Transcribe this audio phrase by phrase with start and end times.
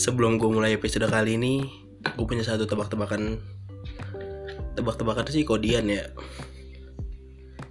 [0.00, 1.68] sebelum gue mulai episode kali ini
[2.16, 3.36] gue punya satu tebak-tebakan.
[4.72, 6.08] Tebak-tebakan sih kodian ya.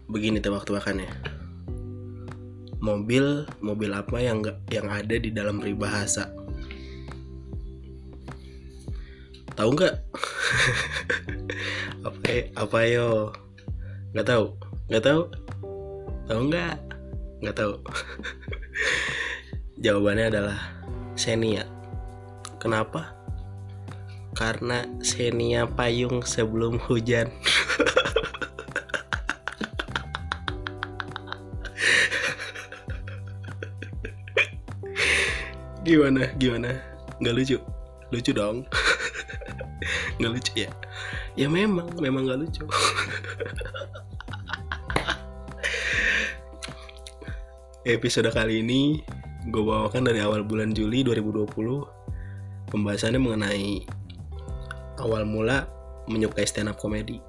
[0.05, 1.09] Begini tebak-tebakannya.
[2.85, 6.29] Mobil mobil apa yang yang ada di dalam peribahasa?
[9.57, 9.95] Tahu nggak?
[11.99, 13.35] Apa apa yo?
[14.15, 14.45] Nggak tahu
[14.87, 15.21] nggak tahu.
[16.31, 16.75] Tahu nggak?
[17.43, 17.73] Nggak tahu.
[19.83, 20.57] Jawabannya adalah
[21.19, 21.78] Xenia
[22.59, 23.15] kenapa?
[24.35, 27.31] Karena Xenia payung sebelum hujan.
[35.87, 36.29] Gimana?
[36.37, 36.77] Gimana?
[37.17, 37.57] Nggak lucu?
[38.13, 38.67] Lucu dong.
[40.19, 40.69] Nggak lucu ya?
[41.33, 42.67] Ya memang memang nggak lucu.
[47.87, 49.01] Episode kali ini
[49.49, 51.98] gue bawakan dari awal bulan Juli 2020
[52.69, 53.83] pembahasannya mengenai
[55.01, 55.65] awal mula
[56.09, 57.21] menyukai stand up comedy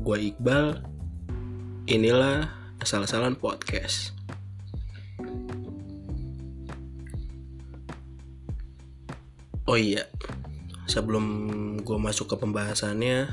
[0.00, 0.80] gue Iqbal
[1.90, 2.48] inilah
[2.80, 4.16] asal-asalan podcast.
[9.68, 10.08] Oh iya
[10.90, 11.24] sebelum
[11.86, 13.30] gue masuk ke pembahasannya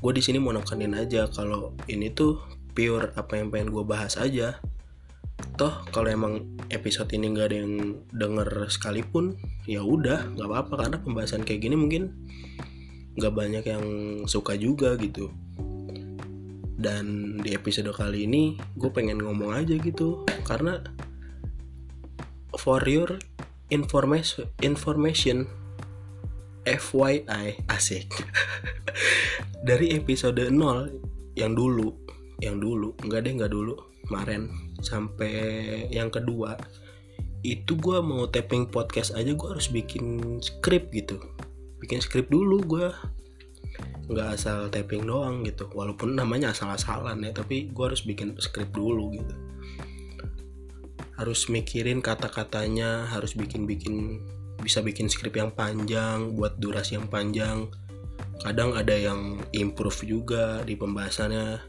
[0.00, 2.40] gue di sini mau nekenin aja kalau ini tuh
[2.72, 4.56] pure apa yang pengen gue bahas aja
[5.60, 9.36] toh kalau emang episode ini nggak ada yang denger sekalipun
[9.68, 10.88] ya udah nggak apa-apa.
[10.88, 12.16] Karena pembahasan kayak gini mungkin
[13.20, 13.84] nggak banyak yang
[14.24, 15.28] suka juga gitu.
[16.80, 20.24] Dan di episode kali ini gue pengen ngomong aja gitu.
[20.48, 20.80] Karena
[22.56, 23.20] for your
[23.68, 25.44] information information
[26.64, 28.08] FYI asik.
[29.68, 30.56] Dari episode 0
[31.36, 31.92] yang dulu
[32.40, 33.76] yang dulu enggak deh enggak dulu
[34.08, 34.48] kemarin
[34.82, 36.56] sampai yang kedua
[37.40, 41.16] itu gue mau tapping podcast aja gue harus bikin skrip gitu.
[41.80, 42.86] Bikin skrip dulu gue
[44.12, 45.64] nggak asal tapping doang gitu.
[45.72, 49.34] Walaupun namanya asal-asalan ya tapi gue harus bikin skrip dulu gitu.
[51.16, 54.20] Harus mikirin kata-katanya harus bikin-bikin
[54.60, 57.72] bisa bikin skrip yang panjang buat durasi yang panjang.
[58.40, 61.60] Kadang ada yang improve juga di pembahasannya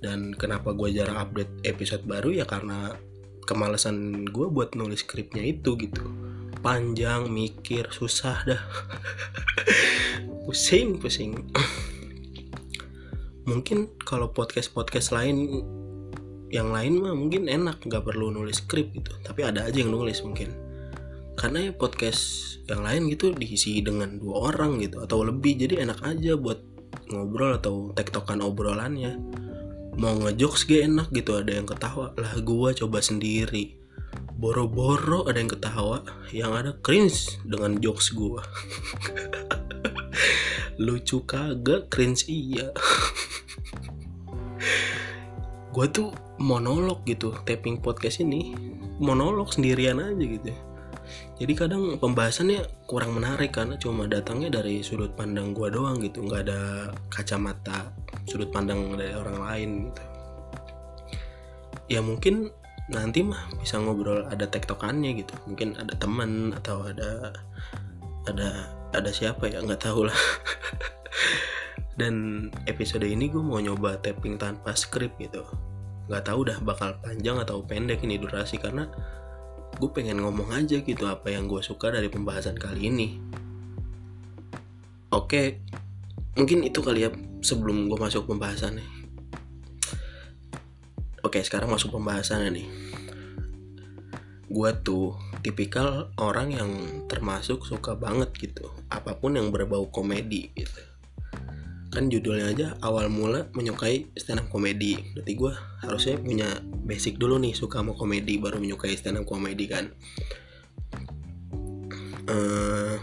[0.00, 2.32] dan kenapa gue jarang update episode baru?
[2.32, 2.96] Ya karena
[3.44, 6.02] kemalasan gue buat nulis skripnya itu gitu.
[6.64, 8.62] Panjang mikir susah dah.
[10.48, 11.52] Pusing pusing.
[13.50, 15.60] Mungkin kalau podcast podcast lain
[16.48, 19.12] yang lain mah mungkin enak nggak perlu nulis skrip gitu.
[19.20, 20.54] Tapi ada aja yang nulis mungkin.
[21.36, 22.22] Karena ya podcast
[22.70, 25.60] yang lain gitu diisi dengan dua orang gitu atau lebih.
[25.60, 26.62] Jadi enak aja buat
[27.10, 29.18] ngobrol atau tektokan obrolannya
[29.94, 32.14] mau ngejokes gak enak gitu ada yang ketawa.
[32.18, 33.78] Lah gue coba sendiri.
[34.34, 36.02] Boro-boro ada yang ketawa
[36.34, 38.42] yang ada cringe dengan jokes gue
[40.84, 42.74] lucu kagak cringe iya.
[45.74, 48.54] Gue tuh monolog gitu tapping podcast ini
[48.98, 50.50] monolog sendirian aja gitu
[51.34, 56.22] jadi kadang pembahasannya kurang menarik karena cuma datangnya dari sudut pandang gue doang gitu.
[56.22, 56.60] Nggak ada
[57.10, 57.90] kacamata
[58.30, 60.02] sudut pandang dari orang lain gitu.
[61.90, 62.54] Ya mungkin
[62.86, 65.34] nanti mah bisa ngobrol ada tektokannya gitu.
[65.50, 67.34] Mungkin ada teman atau ada
[68.30, 69.58] ada ada siapa ya?
[69.58, 70.20] Nggak tahu lah.
[71.98, 75.42] Dan episode ini gue mau nyoba tapping tanpa skrip gitu.
[76.06, 78.86] Nggak tahu dah bakal panjang atau pendek ini durasi karena
[79.74, 83.08] gue pengen ngomong aja gitu apa yang gue suka dari pembahasan kali ini.
[85.10, 85.62] Oke
[86.34, 87.10] mungkin itu kali ya
[87.42, 88.86] sebelum gue masuk pembahasannya.
[91.26, 92.68] Oke sekarang masuk pembahasannya nih.
[94.46, 96.70] Gue tuh tipikal orang yang
[97.10, 100.93] termasuk suka banget gitu apa pun yang berbau komedi gitu
[101.94, 104.98] kan judulnya aja awal mula menyukai stand up komedi.
[105.14, 105.52] Berarti gue
[105.86, 106.48] harusnya punya
[106.82, 109.94] basic dulu nih suka mau komedi baru menyukai stand up komedi kan.
[112.24, 112.98] Uh,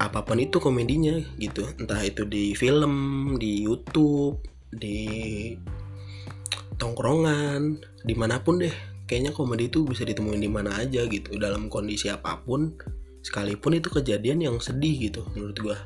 [0.00, 1.68] apa pun itu komedinya gitu.
[1.76, 4.40] Entah itu di film di YouTube
[4.72, 5.52] di
[6.80, 8.72] tongkrongan di mana pun deh.
[9.04, 11.36] Kayaknya komedi itu bisa ditemuin di mana aja gitu.
[11.36, 12.72] Dalam kondisi apa pun
[13.28, 15.78] sekalipun itu kejadian yang sedih gitu menurut gue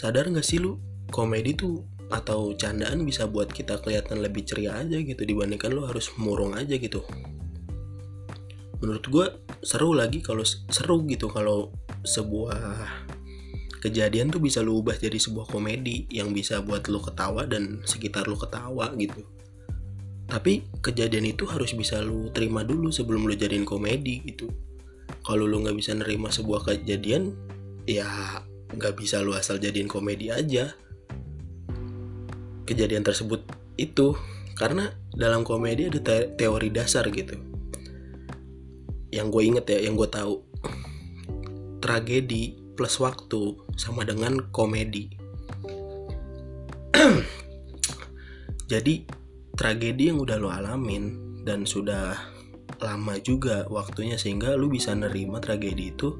[0.00, 0.80] sadar gak sih lu?
[1.12, 6.08] Komedi tuh atau candaan bisa buat kita kelihatan lebih ceria aja gitu dibandingkan lu harus
[6.16, 7.04] murung aja gitu.
[8.80, 9.26] Menurut gue
[9.60, 11.68] seru lagi kalau seru gitu kalau
[12.00, 12.88] sebuah
[13.84, 18.24] kejadian tuh bisa lu ubah jadi sebuah komedi yang bisa buat lu ketawa dan sekitar
[18.24, 19.20] lu ketawa gitu.
[20.26, 24.48] Tapi kejadian itu harus bisa lu terima dulu sebelum lu jadiin komedi gitu.
[25.20, 27.36] Kalau lu nggak bisa nerima sebuah kejadian
[27.84, 28.40] ya
[28.74, 30.74] nggak bisa lu asal jadiin komedi aja.
[32.66, 33.42] Kejadian tersebut
[33.74, 34.14] itu
[34.54, 37.34] karena dalam komedi ada te teori dasar gitu.
[39.10, 40.38] Yang gue inget ya yang gue tahu
[41.82, 45.10] tragedi plus waktu sama dengan komedi.
[48.70, 49.02] Jadi
[49.58, 52.14] tragedi yang udah lo alamin dan sudah
[52.78, 56.16] lama juga waktunya sehingga lu bisa nerima tragedi itu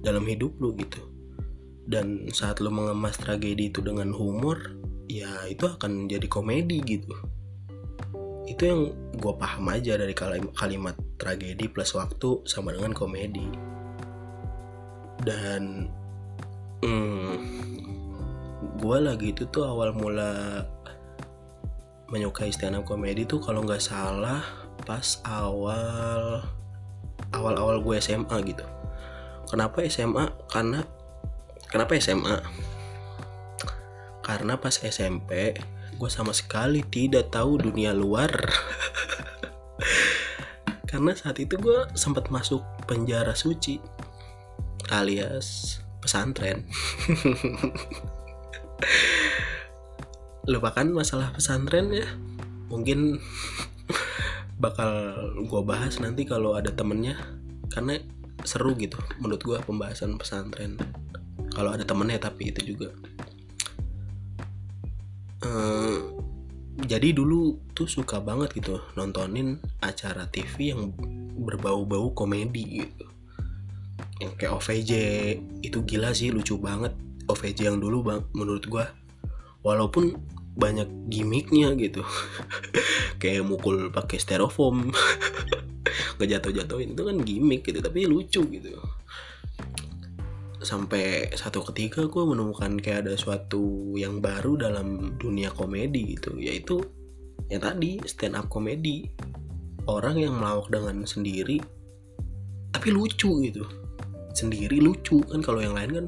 [0.00, 1.09] dalam hidup lu gitu
[1.88, 4.76] dan saat lu mengemas tragedi itu dengan humor
[5.08, 7.14] ya itu akan jadi komedi gitu
[8.46, 10.14] itu yang gue paham aja dari
[10.54, 13.46] kalimat tragedi plus waktu sama dengan komedi
[15.22, 15.86] dan
[16.82, 17.36] hmm,
[18.80, 20.64] gue lagi itu tuh awal mula
[22.10, 24.42] menyukai stand up comedy tuh kalau nggak salah
[24.82, 26.42] pas awal
[27.34, 28.64] awal-awal gue SMA gitu.
[29.46, 30.30] Kenapa SMA?
[30.50, 30.82] Karena
[31.70, 32.42] kenapa SMA?
[34.20, 35.56] Karena pas SMP
[35.96, 38.30] gue sama sekali tidak tahu dunia luar.
[40.90, 43.78] Karena saat itu gue sempat masuk penjara suci
[44.90, 46.66] alias pesantren.
[50.48, 52.08] lupakan masalah pesantren ya
[52.72, 53.20] mungkin
[54.62, 54.90] bakal
[55.36, 57.14] gue bahas nanti kalau ada temennya
[57.70, 58.00] karena
[58.42, 60.80] seru gitu menurut gue pembahasan pesantren
[61.60, 62.88] kalau ada temennya tapi itu juga.
[65.44, 66.16] Uh,
[66.88, 70.96] jadi dulu tuh suka banget gitu nontonin acara TV yang
[71.36, 73.04] berbau-bau komedi gitu.
[74.24, 74.92] Yang kayak OVJ
[75.60, 76.96] itu gila sih lucu banget.
[77.28, 78.84] OVJ yang dulu bang menurut gue
[79.60, 80.16] walaupun
[80.56, 82.00] banyak gimmicknya gitu.
[83.20, 84.88] Kayak mukul pakai styrofoam
[86.18, 88.80] ngejatuh-jatuhin itu kan gimmick gitu tapi lucu gitu
[90.60, 96.84] sampai satu ketika gue menemukan kayak ada suatu yang baru dalam dunia komedi gitu yaitu
[97.48, 99.08] yang tadi stand up komedi.
[99.88, 101.58] Orang yang melawak dengan sendiri
[102.70, 103.64] tapi lucu gitu.
[104.36, 106.06] Sendiri lucu kan kalau yang lain kan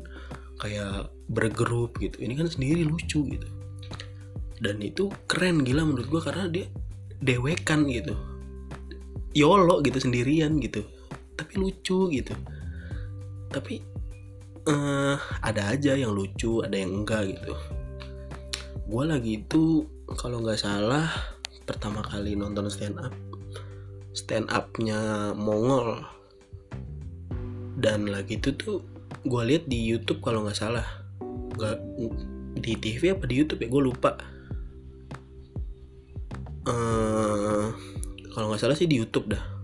[0.62, 2.20] kayak bergrup gitu.
[2.22, 3.48] Ini kan sendiri lucu gitu.
[4.62, 6.66] Dan itu keren gila menurut gue karena dia
[7.18, 8.14] dewekan gitu.
[9.34, 10.84] Yolo gitu sendirian gitu.
[11.34, 12.36] Tapi lucu gitu.
[13.50, 13.91] Tapi
[14.68, 17.54] uh, ada aja yang lucu ada yang enggak gitu.
[18.86, 19.86] Gue lagi itu
[20.18, 21.08] kalau nggak salah
[21.64, 23.14] pertama kali nonton stand up
[24.12, 26.04] stand upnya Mongol.
[27.78, 28.84] Dan lagi itu tuh
[29.24, 30.86] gue lihat di YouTube kalau nggak salah.
[31.56, 31.78] Nggak
[32.62, 33.68] di TV apa di YouTube ya?
[33.72, 34.10] Gue lupa.
[36.62, 37.74] Uh,
[38.30, 39.61] kalau nggak salah sih di YouTube dah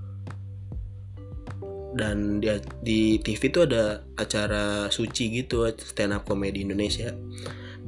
[1.96, 2.52] dan di,
[2.84, 7.14] di TV itu ada acara suci gitu stand up comedy Indonesia.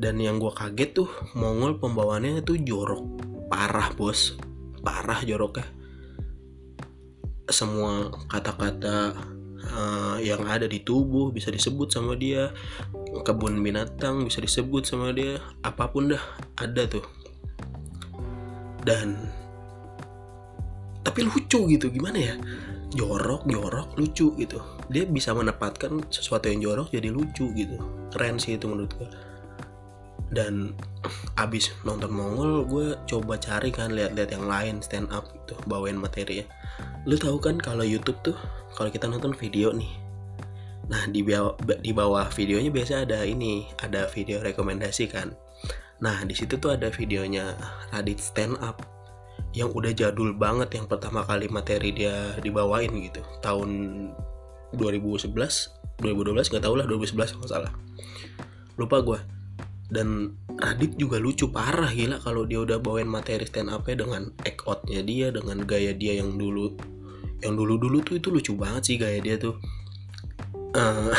[0.01, 3.05] Dan yang gue kaget tuh Mongol pembawaannya tuh jorok.
[3.53, 4.41] Parah bos.
[4.81, 5.69] Parah joroknya.
[7.51, 9.13] Semua kata-kata
[9.77, 12.49] uh, yang ada di tubuh bisa disebut sama dia.
[13.21, 15.37] Kebun binatang bisa disebut sama dia.
[15.61, 16.25] Apa pun dah
[16.57, 17.05] ada tuh.
[18.81, 19.29] Dan
[21.01, 22.35] tapi lucu gitu gimana ya
[22.95, 24.59] jorok jorok lucu gitu.
[24.91, 27.79] Dia bisa menempatkan sesuatu yang jorok jadi lucu gitu.
[28.11, 29.11] Keren sih itu menurut gue
[30.31, 30.79] dan
[31.35, 36.43] abis nonton Mongol gue coba cari kan lihat-lihat yang lain stand up gitu bawain materi
[36.43, 36.47] ya.
[37.05, 38.39] Lu tahu kan kalau YouTube tuh
[38.79, 39.91] kalau kita nonton video nih.
[40.87, 45.35] Nah di bawah di bawah videonya biasa ada ini ada video rekomendasi kan.
[46.01, 47.59] Nah di situ tuh ada videonya
[47.91, 49.00] Radit stand up
[49.51, 53.71] yang udah jadul banget yang pertama kali materi dia dibawain gitu tahun
[54.79, 55.35] 2011
[56.01, 57.73] 2012 nggak tau lah 2011 kalau salah.
[58.81, 59.21] Lupa gue
[59.91, 64.63] dan Radit juga lucu parah gila kalau dia udah bawain materi stand up dengan act
[64.65, 66.79] outnya dia dengan gaya dia yang dulu
[67.43, 69.57] yang dulu dulu tuh itu lucu banget sih gaya dia tuh.
[70.71, 71.11] Uh,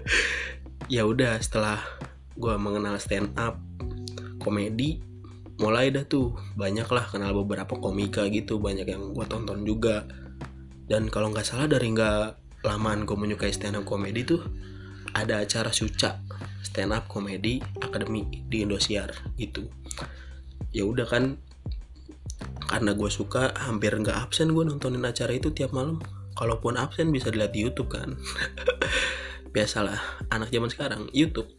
[0.94, 1.84] ya udah setelah
[2.38, 3.60] gue mengenal stand up
[4.40, 5.04] komedi
[5.62, 6.34] mulai dah tuh.
[6.58, 10.04] Banyak lah kenal beberapa komika gitu banyak yang gue tonton juga.
[10.90, 14.42] Dan kalau nggak salah dari nggak lamaan gue menyukai stand up komedi tuh
[15.14, 16.22] ada acara suca
[16.62, 19.68] stand up komedi akademi di Indosiar gitu.
[20.72, 21.36] Ya udah kan
[22.66, 26.00] karena gue suka hampir nggak absen gue nontonin acara itu tiap malam.
[26.32, 28.16] Kalaupun absen bisa dilihat di YouTube kan.
[29.54, 31.52] Biasalah anak zaman sekarang YouTube.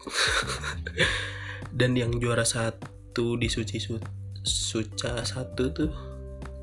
[1.78, 2.42] Dan yang juara
[3.14, 3.94] satu di suci su
[4.42, 5.92] suca satu tuh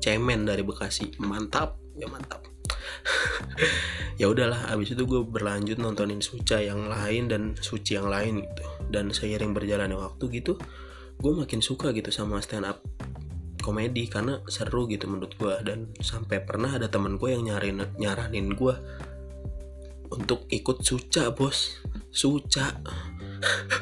[0.03, 1.15] cemen dari Bekasi.
[1.23, 2.43] Mantap ya mantap.
[4.19, 8.63] Ya udahlah abis itu gue berlanjut nontonin Suca yang lain dan Suci yang lain gitu.
[8.91, 10.59] Dan seiring berjalannya waktu gitu
[11.23, 12.83] gue makin suka gitu sama stand up
[13.63, 18.51] komedi karena seru gitu menurut gue dan sampai pernah ada teman gue yang nyarin nyaranin
[18.51, 18.75] gue
[20.11, 21.79] untuk ikut suca bos.
[22.11, 22.75] Suca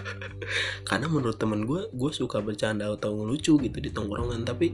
[0.90, 4.46] karena menurut temen gue gue suka bercanda atau ngelucu gitu di tongkrongan.
[4.46, 4.74] Tapi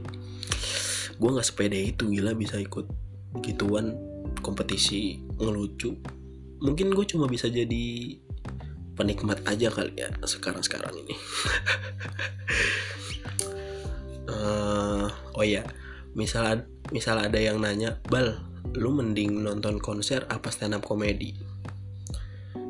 [1.16, 2.86] gue nggak sepede itu gila bisa ikut
[3.44, 3.96] gituan
[4.40, 5.96] kompetisi ngelucu.
[6.60, 8.16] Mungkin gue cuma bisa jadi
[8.96, 11.14] penikmat aja kali ya sekarang sekarang ini.
[14.26, 15.06] Uh,
[15.36, 15.62] oh ya
[16.16, 18.40] misal misal ada yang nanya bal
[18.72, 21.36] lu mending nonton konser apa stand up komedi?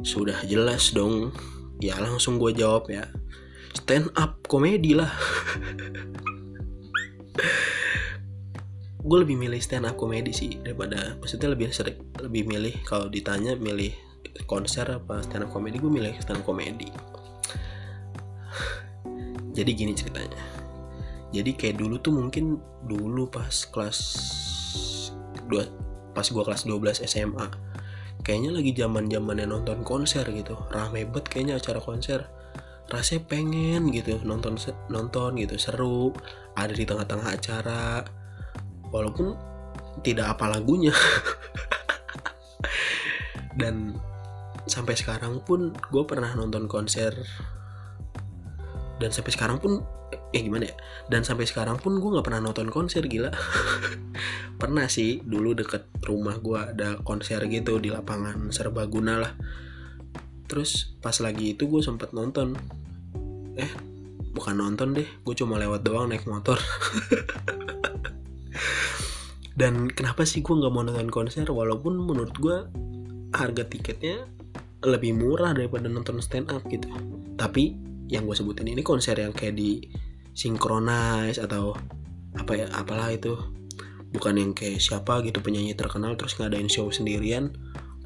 [0.02, 1.30] Sudah jelas dong
[1.82, 3.08] ya langsung gue jawab ya.
[3.76, 5.12] Stand up komedi lah.
[9.06, 13.54] Gue lebih milih stand up komedi sih daripada maksudnya lebih sering lebih milih kalau ditanya
[13.54, 13.94] milih
[14.50, 16.90] konser apa stand up komedi gue milih stand up komedi.
[19.54, 20.42] Jadi gini ceritanya.
[21.30, 23.98] Jadi kayak dulu tuh mungkin dulu pas kelas
[25.46, 25.68] dua
[26.16, 27.46] pas gua kelas 12 SMA
[28.26, 30.58] kayaknya lagi zaman zamannya nonton konser gitu.
[30.74, 32.26] Rame banget kayaknya acara konser.
[32.90, 34.58] Rasanya pengen gitu nonton
[34.90, 36.10] nonton gitu seru.
[36.58, 38.02] Ada di tengah-tengah acara.
[38.90, 39.38] Walaupun
[40.02, 40.90] tidak apa lagunya.
[43.60, 43.94] Dan
[44.66, 47.14] sampai sekarang pun gue pernah nonton konser.
[48.98, 49.86] Dan sampai sekarang pun
[50.34, 50.74] eh gimana ya?
[51.06, 53.30] Dan sampai sekarang pun gue nggak pernah nonton konser gila.
[54.60, 59.32] Pernah sih dulu deket rumah gue ada konser gitu di lapangan serbaguna lah.
[60.50, 62.56] Terus pas lagi itu gue sempet nonton.
[63.54, 63.70] Eh
[64.36, 66.58] bukan nonton deh gue cuma lewat doang naik motor.
[69.56, 71.48] Dan kenapa sih gue nggak mau nonton konser?
[71.48, 72.56] Walaupun menurut gue
[73.32, 74.28] harga tiketnya
[74.84, 76.88] lebih murah daripada nonton stand up gitu.
[77.40, 77.72] Tapi
[78.12, 79.82] yang gue sebutin ini konser yang kayak di
[80.36, 81.72] synchronize atau
[82.36, 83.34] apa ya apalah itu.
[84.12, 87.56] Bukan yang kayak siapa gitu penyanyi terkenal terus ngadain show sendirian.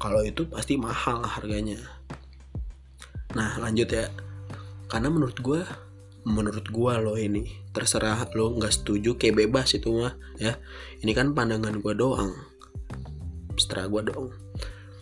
[0.01, 1.77] Kalau itu pasti mahal harganya.
[3.35, 4.07] Nah lanjut ya.
[4.87, 5.61] Karena menurut gue
[6.21, 10.57] menurut gue lo ini terserah lo nggak setuju kayak bebas itu mah ya.
[11.03, 12.33] Ini kan pandangan gue doang.
[13.59, 14.31] Setelah gue doang.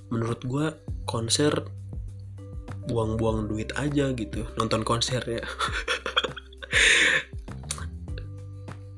[0.09, 0.65] Menurut gue
[1.05, 1.53] konser
[2.89, 4.49] buang-buang duit aja gitu.
[4.57, 5.45] Nonton konser ya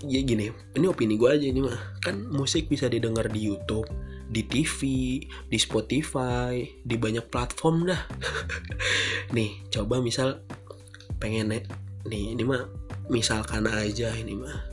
[0.06, 0.50] ya gini.
[0.74, 2.02] Ini opini gue aja ini mah.
[2.02, 3.90] Kan musik bisa didengar di YouTube
[4.32, 4.80] di TV
[5.52, 8.02] di Spotify di banyak platform dah.
[9.36, 10.40] Nih coba misal
[11.22, 11.54] pengen
[12.02, 12.66] nih ini mah
[13.12, 14.72] misalkan aja ini mah.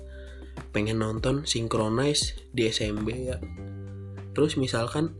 [0.70, 3.36] Pengen nonton synchronize di SMB ya.
[4.32, 5.10] Terus misalkan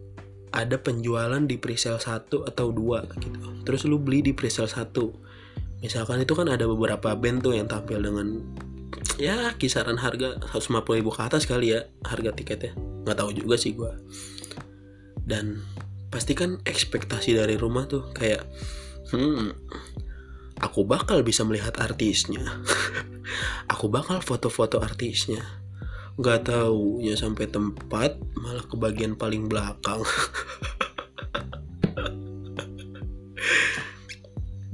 [0.54, 3.64] ada penjualan di presale satu atau dua gitu.
[3.66, 5.12] Terus lu beli di presale satu.
[5.82, 8.42] Misalkan itu kan ada beberapa band tuh yang tampil dengan
[9.18, 12.72] ya kisaran harga 150 ribu ke atas kali ya harga tiketnya.
[13.04, 13.92] Nggak tahu juga sih gue
[15.28, 15.60] dan
[16.08, 18.48] pastikan ekspektasi dari rumah tuh kayak
[19.12, 19.52] hmm
[20.64, 22.42] aku bakal bisa melihat artisnya.
[23.68, 25.44] Aku bakal foto-foto artisnya.
[26.16, 30.00] Nggak tahu ya sampai tempat malah ke bagian paling belakang.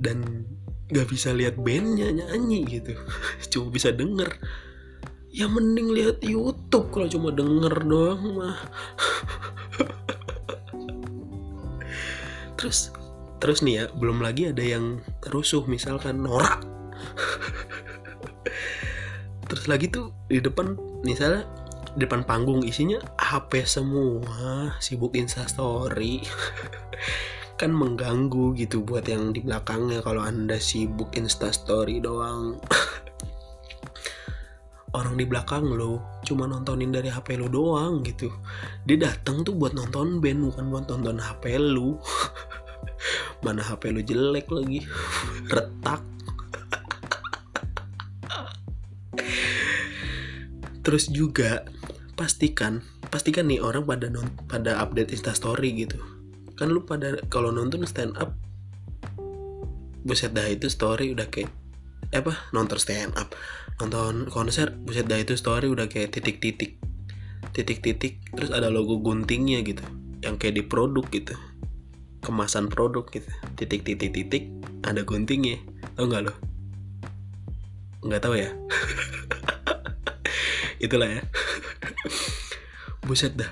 [0.04, 0.43] Dan
[0.94, 2.94] nggak bisa lihat bandnya nyanyi gitu.
[3.50, 4.30] Cuma bisa denger.
[5.34, 8.54] Ya mending lihat YouTube kalau cuma denger doang mah.
[12.54, 12.94] Terus
[13.42, 15.02] terus nih ya belum lagi ada yang
[15.34, 16.62] rusuh misalkan norak.
[19.50, 21.42] Terus lagi tuh di depan misalnya
[21.98, 26.22] di depan panggung isinya HP semua sibuk instastory
[27.54, 32.58] kan mengganggu gitu buat yang di belakangnya kalau anda sibuk instastory doang.
[34.94, 38.30] Orang di belakang lo cuma nontonin dari HP lo doang gitu.
[38.86, 41.98] Dia datang tuh buat nonton band bukan buat nonton HP lo
[43.46, 44.82] mana HP lo jelek lagi.
[45.54, 46.02] Retak.
[50.84, 51.64] Terus juga
[52.14, 56.13] pastikan pastikan nih orang pada non, pada update instastory gitu
[56.54, 58.34] kan lu pada kalau nonton stand up
[60.06, 61.50] buset dah itu story udah kayak
[62.14, 63.34] eh apa nonton stand up
[63.82, 66.78] nonton konser buset dah itu story udah kayak titik-titik
[67.50, 69.82] titik-titik terus ada logo guntingnya gitu
[70.22, 71.34] yang kayak di produk gitu
[72.22, 73.26] kemasan produk gitu
[73.58, 74.46] titik-titik-titik
[74.86, 75.58] ada guntingnya
[75.98, 76.34] tau nggak lo
[78.04, 78.52] nggak tahu ya?
[80.84, 81.22] Itulah ya.
[83.08, 83.48] Buset dah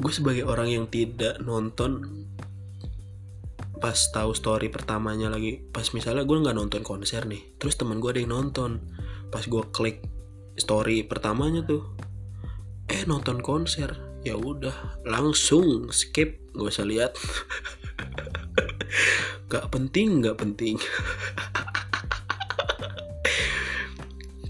[0.00, 2.24] gue sebagai orang yang tidak nonton
[3.80, 8.10] pas tahu story pertamanya lagi pas misalnya gue nggak nonton konser nih terus teman gue
[8.12, 8.80] ada yang nonton.
[9.30, 10.02] Pas gue klik
[10.58, 11.84] story pertamanya tuh
[12.88, 13.96] eh nonton konser.
[14.20, 17.16] Ya udah langsung skip gak usah lihat.
[19.50, 20.76] Gak penting gak penting.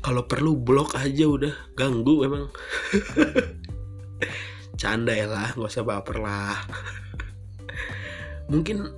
[0.05, 2.51] Kalau perlu blok aja udah ganggu emang
[4.81, 6.57] canda ya lah gak usah baper lah.
[8.49, 8.89] Mungkin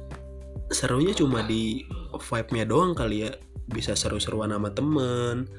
[0.71, 1.83] serunya cuma di
[2.15, 3.35] vibe-nya doang kali ya.
[3.67, 5.51] Bisa seru-seruan sama temen.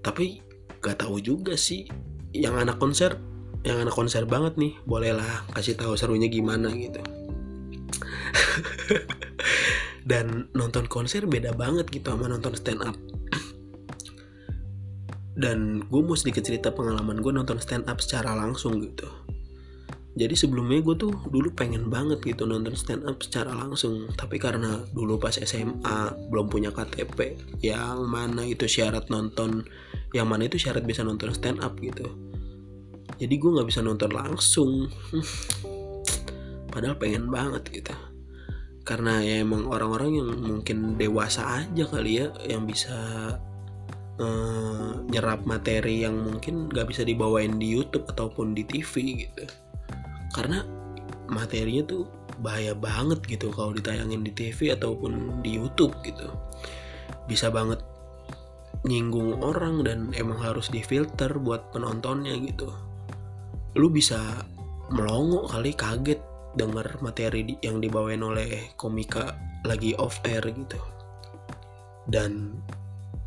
[0.00, 0.40] Tapi
[0.80, 1.84] gak tahu juga sih
[2.32, 3.20] yang anak konser
[3.60, 7.04] yang anak konser banget nih bolehlah kasih tahu serunya gimana gitu.
[10.10, 12.96] Dan nonton konser beda banget gitu sama nonton stand up
[15.40, 19.08] dan gue mau sedikit cerita pengalaman gue nonton stand up secara langsung gitu.
[20.10, 24.10] Jadi sebelumnya gue tuh dulu pengen banget gitu nonton stand up secara langsung.
[24.12, 29.64] Tapi karena dulu pas SMA belum punya KTP yang mana itu syarat nonton
[30.12, 32.04] yang mana itu syarat bisa nonton stand up gitu.
[33.16, 34.92] Jadi gue nggak bisa nonton langsung.
[36.74, 37.96] Padahal pengen banget gitu.
[38.84, 42.98] Karena ya emang orang-orang yang mungkin dewasa aja kali ya yang bisa
[45.08, 49.44] nyerap materi yang mungkin gak bisa dibawain di YouTube ataupun di TV gitu.
[50.36, 50.60] Karena
[51.30, 52.04] materinya tuh
[52.40, 56.28] bahaya banget gitu kalau ditayangin di TV ataupun di YouTube gitu.
[57.28, 57.80] Bisa banget
[58.84, 62.72] nyinggung orang dan emang harus difilter buat penontonnya gitu.
[63.76, 64.20] Lu bisa
[64.90, 66.20] melongo kali kaget
[66.56, 70.80] denger materi yang dibawain oleh komika lagi off air gitu.
[72.10, 72.58] Dan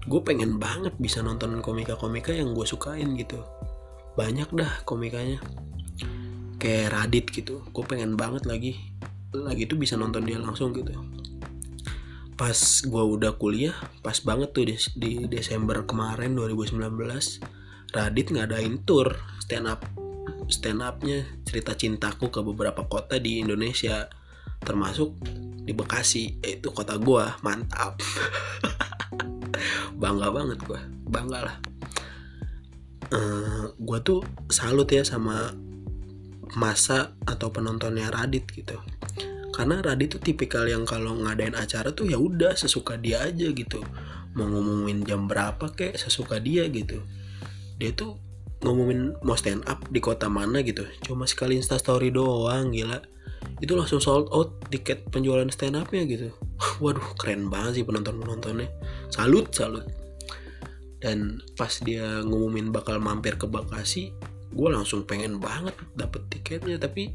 [0.04, 3.40] gue pengen banget bisa nonton komika-komika yang gue sukain gitu.
[4.20, 5.40] Banyak dah komikanya.
[6.60, 7.64] Kayak Radit gitu.
[7.72, 8.76] Gue pengen banget lagi
[9.34, 10.92] lagi tuh bisa nonton dia langsung gitu.
[12.36, 16.82] Pas gue udah kuliah pas banget tuh di, di Desember kemarin 2019
[17.94, 19.86] Radit ngadain tour stand up
[20.50, 24.10] stand upnya cerita cintaku ke beberapa kota di Indonesia
[24.60, 25.14] termasuk
[25.64, 28.02] di Bekasi itu kota gue mantap
[29.98, 31.58] bangga banget gue bangga lah.
[33.14, 35.54] Uh, eh, gue tuh salut ya sama
[36.58, 38.78] masa atau penontonnya Radit gitu.
[39.54, 43.82] Karena Radit tuh tipikal yang kalau ngadain acara tuh ya udah sesuka dia aja gitu.
[44.34, 47.02] Mau ngomongin jam berapa kek sesuka dia gitu.
[47.78, 48.18] Dia tuh
[48.66, 50.86] ngomongin mau stand up di kota mana gitu.
[51.06, 52.98] Cuma sekali insta story doang gila.
[53.62, 56.34] Itu langsung sold out tiket penjualan stand upnya gitu.
[56.84, 58.70] Waduh keren banget sih penonton penontonnya
[59.14, 59.86] salut salut.
[60.98, 64.10] Dan pas dia ngumumin bakal mampir ke Bekasi
[64.54, 66.82] gue langsung pengen banget dapet tiketnya.
[66.82, 67.14] Tapi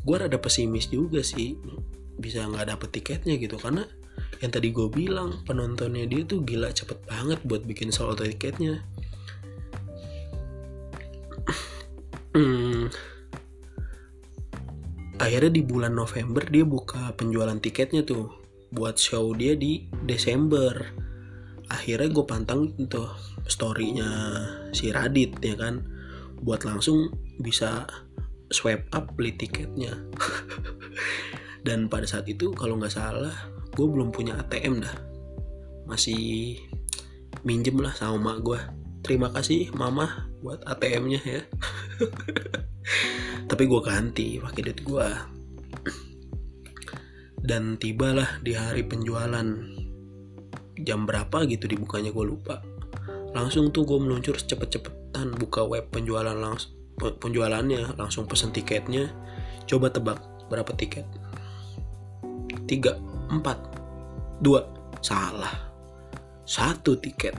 [0.00, 1.60] gue rada pesimis juga sih
[2.16, 3.60] bisa nggak dapet tiketnya gitu.
[3.60, 3.84] Karena
[4.40, 8.80] yang tadi gue bilang penontonnya dia tuh gila cepet banget buat bikin soal tiketnya.
[12.34, 12.90] Hmm,
[15.22, 18.26] akhirnya di bulan November dia buka penjualan tiketnya tuh
[18.74, 20.74] buat show dia di Desember
[21.70, 23.08] akhirnya gue pantang tuh
[23.48, 24.08] storynya
[24.74, 25.84] si Radit ya kan?
[26.44, 27.88] Buat langsung bisa
[28.52, 29.94] swipe up beli tiketnya.
[31.66, 33.32] Dan pada saat itu kalau nggak salah
[33.72, 34.96] gue belum punya ATM dah.
[35.88, 36.60] Masih
[37.44, 38.60] minjem lah sama mak gue
[39.04, 41.42] terima kasih mama buat ATM-nya ya.
[43.50, 45.08] Tapi gue ganti pakai duit gue
[47.44, 49.44] dan tibalah di hari penjualan
[50.84, 52.60] jam berapa gitu dibukanya gue lupa.
[53.34, 59.14] Langsung tuh gue meluncur cepet-cepet cepetan buka web penjualan langsung penjualannya langsung pesen tiketnya.
[59.62, 60.18] Coba tebak
[60.50, 61.06] berapa tiket.
[62.66, 62.98] Tiga
[63.30, 63.54] empat
[64.42, 64.66] dua
[64.98, 65.54] salah.
[66.42, 67.38] Satu tiket.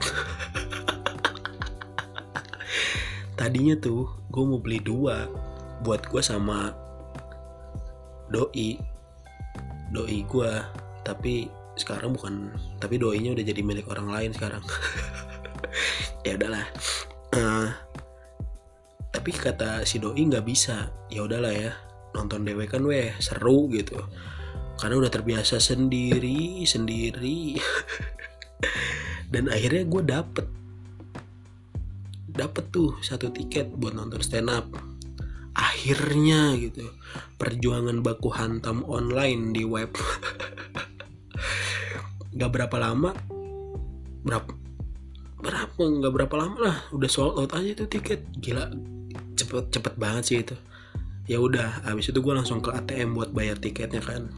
[3.36, 5.28] Tadinya tuh gue mau beli dua
[5.84, 6.72] buat gue sama
[8.32, 8.80] doi.
[9.92, 10.52] Doi gue
[11.04, 11.44] tapi
[11.76, 14.64] sekarang bukan tapi doinya udah jadi milik orang lain sekarang.
[16.26, 16.66] Ya udahlah.
[17.30, 17.70] Uh,
[19.14, 20.90] tapi kata si doi nggak bisa.
[21.06, 21.70] Ya udahlah ya
[22.18, 23.94] nonton dewe kan weh seru gitu.
[24.74, 27.54] Karena udah terbiasa sendiri sendiri.
[29.32, 30.46] Dan akhirnya gue dapet.
[32.26, 34.66] Dapet tuh satu tiket buat nonton stand up
[35.56, 36.84] akhirnya gitu
[37.40, 39.88] perjuangan baku hantam online di web
[42.36, 43.16] gak berapa lama
[44.26, 44.52] berapa
[45.36, 48.26] berapa nggak berapa lama lah udah sold out aja tuh tiket.
[48.40, 48.72] Gila
[49.36, 50.56] cepet cepet banget sih itu.
[51.30, 54.32] Ya udah habis itu gue langsung ke ATM buat bayar tiketnya kan.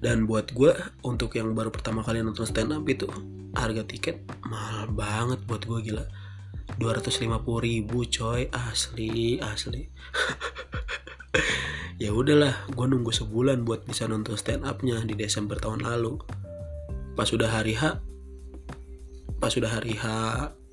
[0.00, 0.72] Dan buat gue
[1.04, 3.08] untuk yang baru pertama kali nonton stand up itu
[3.52, 6.04] harga tiket mahal banget buat gue gila.
[6.76, 8.50] 250 ribu coy.
[8.52, 9.82] Asli asli.
[12.00, 16.16] Ya udahlah gue nunggu sebulan buat bisa nonton stand upnya di Desember tahun lalu
[17.20, 18.00] pas sudah hari H
[19.36, 20.08] pas sudah hari H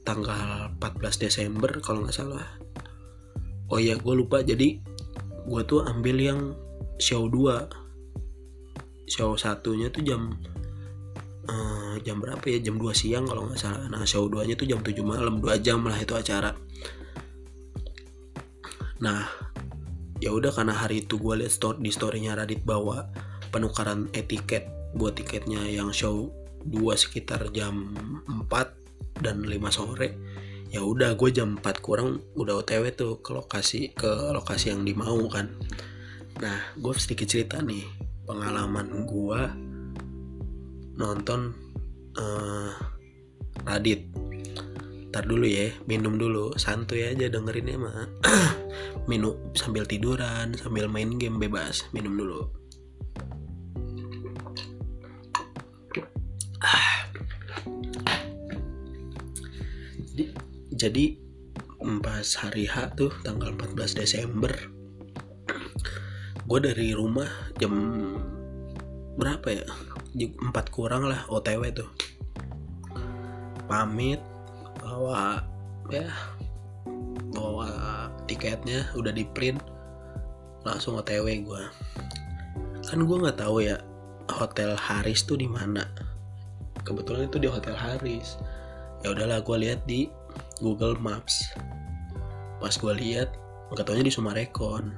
[0.07, 2.47] tanggal 14 Desember kalau nggak salah.
[3.67, 4.39] Oh iya gue lupa.
[4.39, 4.79] Jadi
[5.43, 6.55] gue tuh ambil yang
[7.03, 10.39] show 2 show satunya tuh jam
[11.51, 12.63] uh, jam berapa ya?
[12.63, 13.91] Jam 2 siang kalau nggak salah.
[13.91, 15.43] Nah show 2 nya tuh jam 7 malam.
[15.43, 16.55] 2 jam lah itu acara.
[19.03, 19.27] Nah
[20.23, 23.03] ya udah karena hari itu gue liat story, di storynya Radit bawa
[23.51, 26.31] penukaran etiket buat tiketnya yang show
[26.67, 27.95] 2 sekitar jam
[28.27, 30.09] 4 dan 5 sore
[30.67, 35.27] ya udah gue jam 4 kurang udah otw tuh ke lokasi ke lokasi yang dimau
[35.31, 35.47] kan.
[36.43, 37.87] Nah gue sedikit cerita nih
[38.27, 39.41] pengalaman gue
[40.99, 41.55] nonton
[42.19, 42.71] uh,
[43.63, 44.11] Radit.
[45.07, 48.05] Ntar dulu ya minum dulu santuy aja dengerinnya mah.
[49.09, 52.56] Minum sambil tiduran sambil main game bebas minum dulu
[60.13, 60.25] jadi,
[60.73, 61.05] jadi
[62.03, 64.51] pas hari H tuh tanggal 14 Desember
[66.47, 67.27] gue dari rumah
[67.59, 67.75] jam
[69.19, 69.67] berapa ya?
[70.15, 71.91] Empat kurang lah OTW tuh.
[73.67, 74.23] Pamit
[74.79, 75.43] bawa
[75.91, 76.07] ya
[77.35, 77.67] bawa
[78.25, 79.59] tiketnya udah di print
[80.63, 81.63] langsung otw gue
[82.87, 83.77] kan gue nggak tahu ya
[84.31, 85.83] hotel Haris tuh di mana
[86.87, 88.39] kebetulan itu di hotel Haris
[89.05, 90.09] ya udahlah gue lihat di
[90.61, 91.53] Google Maps.
[92.57, 93.29] Pas gue lihat
[93.73, 94.89] nggak taunya di Sumarekon.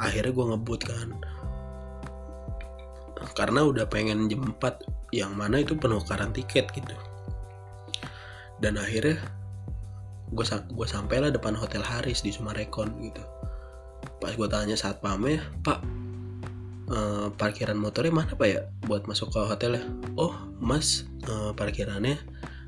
[0.00, 1.08] Akhirnya gue ngebut kan.
[3.34, 4.60] Karena udah pengen 4
[5.14, 6.96] yang mana itu penukaran tiket gitu.
[8.60, 9.20] Dan akhirnya
[10.32, 13.22] gue gue sampailah depan hotel Haris di Sumarekon gitu.
[14.20, 15.84] Pas gue tanya saat pamnya pak
[16.88, 18.60] uh, parkiran motornya mana pak ya?
[18.88, 19.84] Buat masuk ke hotelnya.
[20.16, 20.32] Oh
[20.64, 22.16] mas uh, parkirannya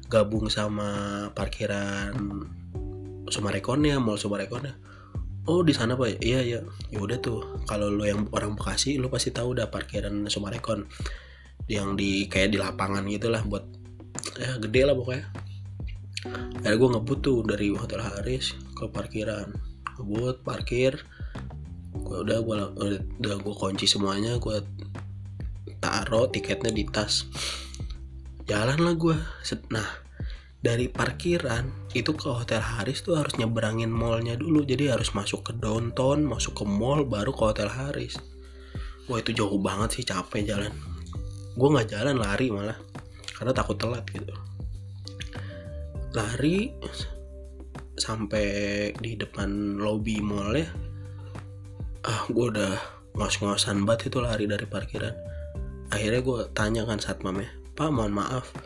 [0.06, 2.14] gabung sama parkiran
[3.26, 4.78] Sumarekonnya mall Sumarekonnya.
[5.50, 6.22] Oh di sana pak?
[6.22, 6.60] Iya iya.
[6.94, 10.86] Ya udah tuh kalau lo yang orang Bekasi lo pasti tahu udah parkiran Sumarekon.
[11.66, 13.66] Yang di kayak di lapangan gitulah buat
[14.38, 15.26] ya gede lah pokoknya.
[16.62, 19.50] Akhirnya gue ngebut tuh dari hotel Haris ke parkiran.
[19.98, 21.02] Ngebut parkir.
[21.98, 22.56] Gue udah gue
[23.18, 24.62] udah gue kunci semuanya gue
[25.82, 27.26] taruh tiketnya di tas
[28.46, 29.16] jalan lah gue
[29.74, 30.06] nah
[30.66, 34.66] dari parkiran itu ke hotel Haris tuh harus nyeberangin mallnya dulu.
[34.66, 38.18] Jadi harus masuk ke downtown masuk ke mall baru ke hotel Haris.
[39.06, 40.74] Wah itu jauh banget sih capek jalan.
[41.54, 42.74] Gue nggak jalan lari malah
[43.38, 44.34] karena takut telat gitu.
[46.18, 46.74] Lari
[47.94, 48.46] sampai
[48.98, 50.68] di depan lobby mall ya
[52.06, 52.74] ah gue udah
[53.18, 55.14] ngos-ngosan banget itu lari dari parkiran.
[55.94, 58.56] Akhirnya gue tanya kan saat mame pak mohon maaf.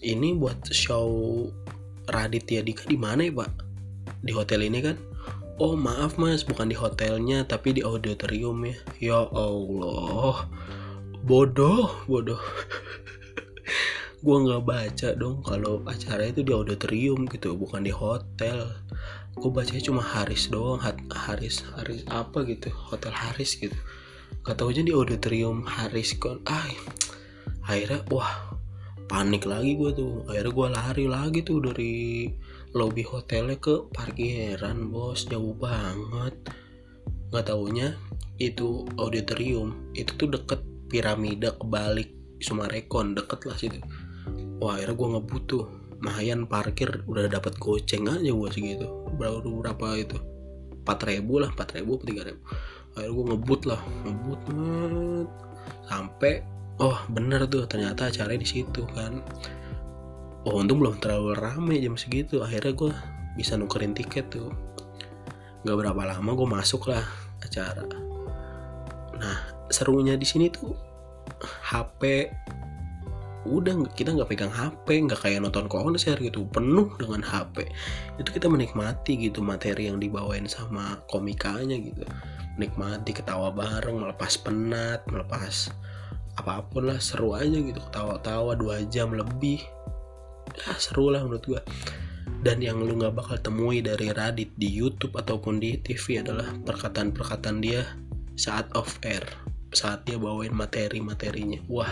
[0.00, 1.44] Ini buat show
[2.08, 3.52] Raditya Dika di mana ya pak?
[4.24, 4.96] Di hotel ini kan?
[5.60, 6.48] Oh maaf mas.
[6.48, 8.76] Bukan di hotelnya tapi di auditorium ya.
[9.12, 10.48] Ya Allah.
[11.28, 12.40] Bodoh bodoh.
[14.24, 18.64] Gue nggak baca dong kalau acara itu di auditorium gitu bukan di hotel.
[19.36, 20.80] Gue bacanya cuma Haris doang.
[21.12, 22.72] Haris Haris apa gitu?
[22.72, 23.76] Hotel Haris gitu.
[24.40, 26.64] Gak tau aja di auditorium Haris kon ah
[27.68, 28.56] akhirnya wah
[29.08, 30.24] panik lagi gue tuh.
[30.28, 32.28] Akhirnya gue lari lagi tuh dari
[32.76, 35.24] lobby hotelnya ke parkiran bos.
[35.28, 36.36] Jauh banget.
[37.32, 37.96] Nggak taunya
[38.40, 39.92] itu auditorium.
[39.96, 40.60] Itu tuh deket
[40.92, 43.16] piramida kebalik Sumarekon.
[43.16, 43.80] Deket lah situ.
[44.60, 45.66] Wah akhirnya gue ngebut tuh.
[45.98, 48.86] Mahayan parkir udah dapat goceng aja gue segitu.
[49.18, 50.16] Berapa berapa itu?
[50.84, 52.40] Empat ribu lah empat ribu tiga ribu.
[52.94, 53.80] Akhirnya gue ngebut lah.
[54.06, 55.28] Ngebut ngebut
[55.88, 56.44] sampai
[56.78, 59.22] oh bener tuh ternyata acaranya di situ kan.
[60.46, 62.40] Oh untung belum terlalu rame jam segitu.
[62.40, 62.92] Akhirnya gue
[63.34, 64.54] bisa nukerin tiket tuh.
[65.66, 67.04] Nggak berapa lama gue masuk lah
[67.42, 67.84] acara.
[69.18, 69.36] Nah
[69.68, 70.72] serunya di sini tuh
[71.66, 72.32] HP
[73.48, 76.46] udah kita nggak pegang HP nggak kayak nonton konser gitu.
[76.46, 77.66] Penuh dengan HP
[78.22, 82.06] itu kita menikmati gitu materi yang dibawain sama komikanya gitu.
[82.54, 85.74] Menikmati ketawa bareng melepas penat melepas
[86.38, 89.58] apa pun lah seru aja gitu ketawa-tawa dua jam lebih.
[90.54, 91.62] Ya seru lah menurut gue
[92.38, 97.58] dan yang lu nggak bakal temui dari Radit di YouTube ataupun di TV adalah perkataan-perkataan
[97.58, 97.82] dia
[98.38, 99.26] saat off air.
[99.74, 101.58] Saat dia bawain materi-materinya.
[101.66, 101.90] Wah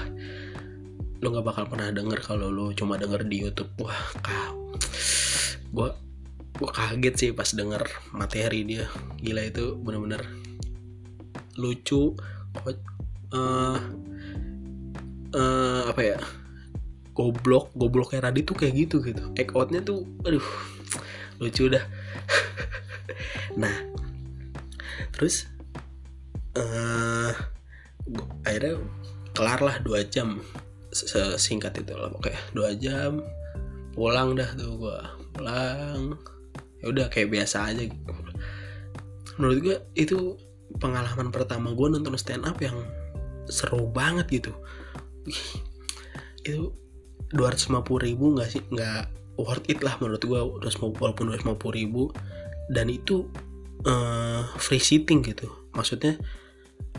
[1.16, 3.70] lu nggak bakal pernah denger kalau lu cuma denger di YouTube.
[3.82, 4.54] Wah kau
[5.74, 5.88] gue
[6.56, 7.82] gue kaget sih pas denger
[8.14, 8.86] materi dia.
[9.18, 10.22] Gila itu bener-bener
[11.58, 12.14] lucu
[13.32, 13.78] uh,
[15.36, 16.18] uh, apa ya
[17.12, 19.32] goblok goblok kayak Radit tuh kayak gitu gitu.
[19.36, 19.52] Act
[19.84, 20.46] tuh aduh
[21.40, 21.84] lucu dah.
[23.56, 23.72] Nah
[25.16, 25.48] terus
[26.60, 27.32] uh,
[28.44, 28.76] akhirnya
[29.32, 30.44] kelar lah dua jam
[31.40, 33.24] singkat itu lah pokoknya dua jam
[33.96, 34.98] pulang dah tuh gue
[35.32, 36.20] pulang.
[36.84, 38.12] Ya udah kayak biasa aja gitu.
[39.40, 40.36] Menurut gue itu
[40.76, 42.76] pengalaman pertama gue nonton stand up yang
[43.48, 44.52] seru banget gitu
[46.46, 46.70] itu
[47.34, 48.62] 250 ribu nggak sih?
[48.70, 50.40] Nggak worth it lah menurut gue
[51.02, 52.14] walaupun 250 ribu.
[52.70, 53.26] Dan itu
[53.86, 55.50] uh, free sitting gitu.
[55.74, 56.18] Maksudnya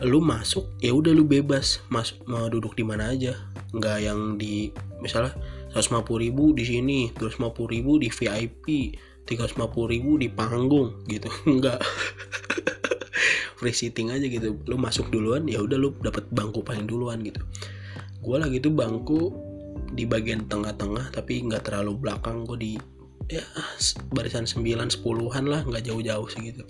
[0.03, 1.79] lu masuk ya udah lu bebas.
[1.87, 3.35] Mas mau duduk di mana aja.
[3.71, 5.35] Nggak yang di misalnya
[5.71, 8.65] 150 ribu di sini 250 ribu di VIP
[9.27, 11.31] 350 ribu di panggung gitu.
[11.57, 11.79] Nggak.
[13.57, 14.59] Free sitting aja gitu.
[14.67, 17.41] Lu masuk duluan ya udah lu dapat bangku paling duluan gitu
[18.27, 19.31] gue lagi tuh bangku
[19.95, 22.43] di bagian tengah-tengah tapi nggak terlalu belakang.
[22.43, 22.73] Gue di
[23.31, 23.43] ya
[24.11, 26.63] barisan 9 10-an lah nggak jauh-jauh sih gitu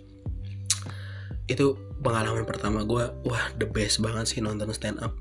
[1.47, 5.13] itu pengalaman pertama gue wah the best banget sih nonton stand up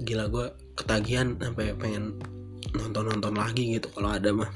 [0.00, 0.48] gila gue
[0.80, 2.16] ketagihan sampai pengen
[2.72, 4.50] nonton-nonton lagi gitu kalau ada mah.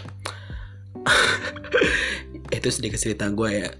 [2.56, 3.70] Itu sedikit cerita gue ya.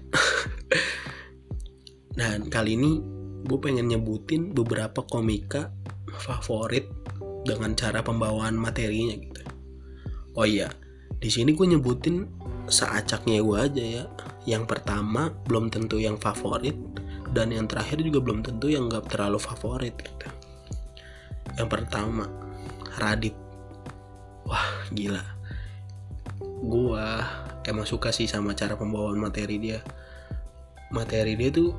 [2.17, 2.97] Nah kali ini
[3.45, 5.69] gue pengen nyebutin beberapa komika
[6.17, 6.89] favorit
[7.43, 9.41] dengan cara pembawaan materinya gitu.
[10.37, 10.69] Oh iya,
[11.17, 12.29] di sini gue nyebutin
[12.69, 14.03] seacaknya gue aja ya.
[14.47, 16.77] Yang pertama belum tentu yang favorit
[17.35, 20.27] dan yang terakhir juga belum tentu yang gak terlalu favorit gitu.
[21.57, 22.29] Yang pertama
[23.01, 23.35] Radit.
[24.47, 25.21] Wah gila.
[26.63, 27.05] Gue
[27.67, 29.81] emang suka sih sama cara pembawaan materi dia.
[30.93, 31.75] Materi dia tuh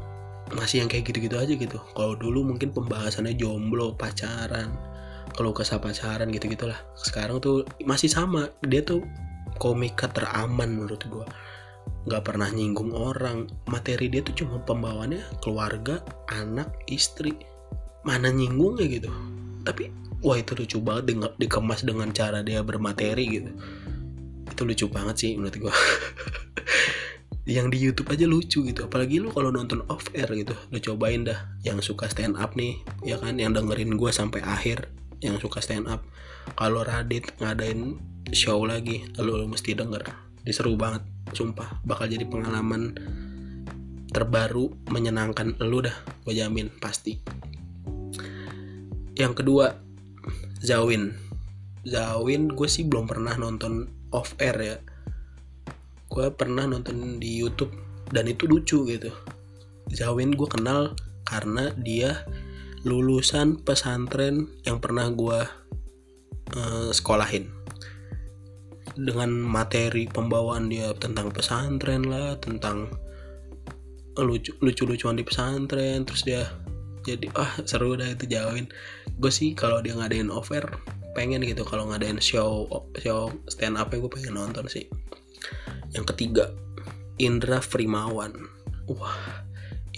[0.52, 4.72] masih yang kayak gitu-gitu aja gitu kalau dulu mungkin pembahasannya jomblo pacaran
[5.38, 8.50] kalau kesah pacaran gitu gitulah sekarang tuh masih sama.
[8.66, 9.06] Dia tuh
[9.62, 11.26] komika teraman menurut gue
[12.10, 13.46] nggak pernah nyinggung orang.
[13.70, 17.38] Materi dia tuh cuma pembawaannya keluarga anak istri.
[18.02, 19.10] Mana nyinggungnya gitu.
[19.62, 19.94] Tapi
[20.26, 23.54] wah itu lucu banget dengan dikemas dengan cara dia bermateri gitu.
[24.50, 25.74] Itu lucu banget sih menurut gue
[27.54, 28.90] yang di YouTube aja lucu gitu.
[28.90, 30.58] Apalagi lu kalau nonton off air gitu.
[30.74, 33.38] Lu cobain dah yang suka stand up nih ya kan?
[33.38, 36.04] Yang dengerin gue sampai akhir yang suka stand up.
[36.54, 37.98] Kalau Radit ngadain
[38.32, 40.04] show lagi lu mesti denger.
[40.42, 41.04] Diseru banget
[41.34, 41.82] sumpah.
[41.84, 42.96] Bakal jadi pengalaman
[44.08, 45.58] terbaru menyenangkan.
[45.60, 47.20] Lu dah gue jamin pasti.
[49.18, 49.66] Yang kedua
[50.58, 51.14] Zawin.
[51.86, 54.76] Zawin gue sih belum pernah nonton off air ya.
[56.08, 57.74] Gue pernah nonton di YouTube
[58.10, 59.12] dan itu lucu gitu.
[59.92, 60.96] Zawin gue kenal
[61.28, 62.24] karena dia
[62.86, 65.40] lulusan pesantren yang pernah gue
[66.54, 67.50] uh, sekolahin.
[68.98, 72.90] Dengan materi pembawaan dia tentang pesantren lah tentang
[74.18, 76.42] lucu lucu-lucuan di pesantren terus dia
[77.06, 78.66] jadi ah seru dah itu jauhin.
[79.18, 80.66] Gue sih kalau dia ngadain offer
[81.14, 81.62] pengen gitu.
[81.66, 82.66] Kalau ngadain show
[82.98, 84.86] show stand up gue pengen nonton sih.
[85.94, 86.50] Yang ketiga
[87.18, 88.34] Indra Frimawan.
[88.90, 89.46] Wah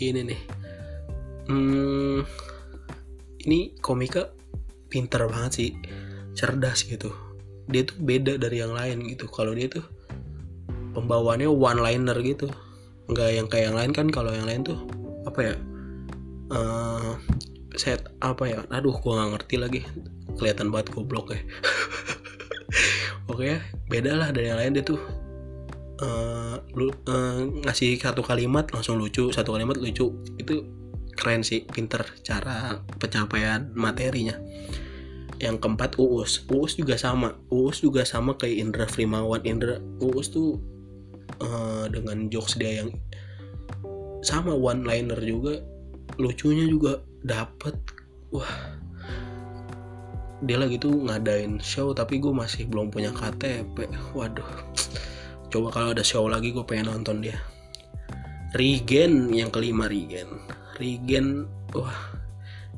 [0.00, 0.42] ini nih.
[1.50, 2.22] Hmm,
[3.46, 4.32] ini komika
[4.90, 5.70] pinter banget sih.
[6.34, 7.14] Cerdas gitu.
[7.70, 9.30] Dia tuh beda dari yang lain gitu.
[9.30, 9.86] Kalau dia tuh
[10.92, 12.50] pembawaannya one liner gitu.
[13.10, 14.78] Nggak yang kayak yang lain kan kalau yang lain tuh
[15.26, 15.54] apa ya
[16.50, 17.14] uh,
[17.78, 18.58] set apa ya?
[18.74, 19.80] Aduh gua nggak ngerti lagi.
[20.38, 21.40] Kelihatan banget goblok ya.
[23.30, 24.74] Oke ya beda lah dari yang lain.
[24.78, 25.00] Dia tuh
[26.02, 30.10] uh, lu uh, ngasih satu kalimat langsung lucu satu kalimat lucu.
[30.38, 30.79] Itu
[31.14, 34.36] keren sih pinter cara pencapaian materinya.
[35.40, 37.36] Yang keempat Uus Uus juga sama.
[37.48, 39.40] Uus juga sama kayak Indra Frimawan.
[39.44, 40.60] Indra Uus tuh
[41.40, 42.90] uh, dengan jokes dia yang
[44.20, 45.64] sama one liner juga
[46.20, 47.76] lucunya juga dapet.
[48.34, 48.78] Wah.
[50.40, 54.48] Dia lagi tuh ngadain show tapi gue masih belum punya KTP waduh.
[55.52, 57.36] Coba kalau ada show lagi gue pengen nonton dia.
[58.56, 61.44] Regen yang kelima Regen Regen
[61.76, 62.16] wah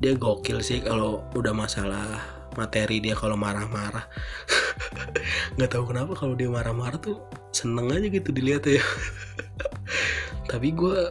[0.03, 2.19] dia gokil sih kalau udah masalah
[2.59, 4.05] materi dia kalau marah-marah.
[5.57, 7.23] Nggak tahu kenapa kalau dia marah-marah tuh
[7.55, 8.83] seneng aja gitu dilihat ya.
[10.51, 11.09] Tapi gue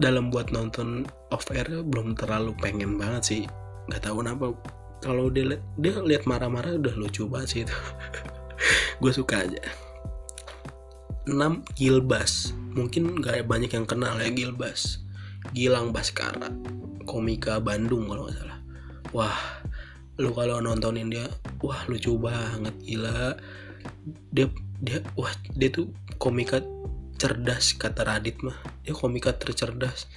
[0.00, 3.42] dalam buat nonton off air belum terlalu pengen banget sih.
[3.92, 4.44] Nggak tahu kenapa
[5.04, 7.76] kalau dia dia lihat marah-marah udah lucu banget sih itu.
[9.04, 9.62] Gue suka aja.
[11.28, 11.36] 6
[11.76, 12.56] Gilbas.
[12.72, 15.05] Mungkin gak banyak yang kenal ya Gilbas
[15.54, 16.50] Gilang Baskara
[17.06, 18.58] komika Bandung kalau nggak salah.
[19.14, 19.38] Wah
[20.18, 21.30] lu kalau nontonin dia
[21.62, 23.38] wah lucu banget gila.
[24.34, 24.50] Dia
[24.82, 26.60] dia wah dia tuh komika
[27.16, 28.58] cerdas kata Radit mah.
[28.82, 30.10] Dia komika tercerdas.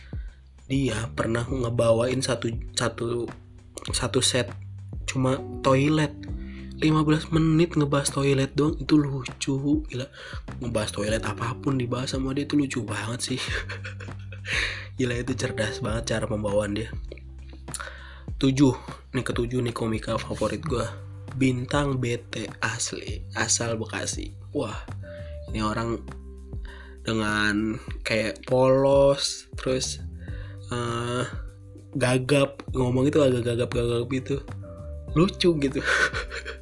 [0.67, 3.29] Dia pernah ngebawain satu satu
[3.93, 4.49] satu set
[5.05, 6.11] cuma toilet.
[6.79, 10.07] 15 menit ngebahas toilet doang itu lucu gila.
[10.63, 13.41] Ngebahas toilet apa pun dibahas sama dia itu lucu banget sih
[14.99, 16.89] gila itu cerdas banget cara pembawaan dia.
[18.39, 18.75] Tujuh.
[19.15, 20.85] Nih ketujuh nih komika favorit gue
[21.35, 24.35] bintang BT asli asal Bekasi.
[24.55, 24.75] Wah
[25.49, 25.99] ini orang
[27.03, 30.03] dengan kayak polos terus
[30.69, 31.25] uh,
[31.97, 32.61] gagap.
[32.75, 34.37] Ngomong itu agak gagap-gagap itu.
[35.17, 35.79] Lucu gitu.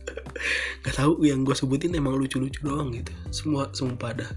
[0.81, 3.11] Nggak tahu yang gue sebutin emang lucu-lucu doang gitu.
[3.33, 4.33] Semua semua pada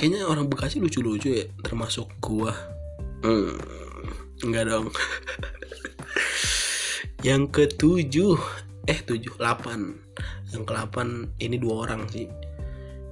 [0.00, 2.48] kayaknya orang Bekasi lucu-lucu ya termasuk gue
[3.20, 3.60] hmm,
[4.48, 4.88] enggak dong.
[7.28, 8.40] Yang ketujuh
[8.88, 9.92] eh tujuh delapan
[10.56, 12.24] yang ke delapan ini dua orang sih.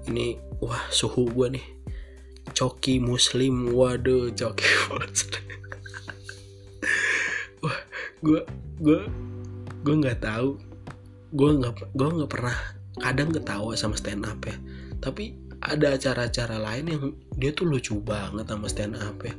[0.09, 1.67] Ini wah suhu gue nih.
[2.57, 5.45] Coki muslim waduh coki muslim.
[7.61, 7.79] Wah
[8.25, 8.41] gue
[8.81, 9.01] gue
[9.85, 10.57] gue nggak tahu.
[11.37, 12.57] Gue nggak gue nggak pernah
[12.97, 14.57] kadang ketawa sama stand up ya.
[15.05, 17.03] Tapi ada acara-acara lain yang
[17.37, 19.35] dia tuh lucu banget sama stand up ya.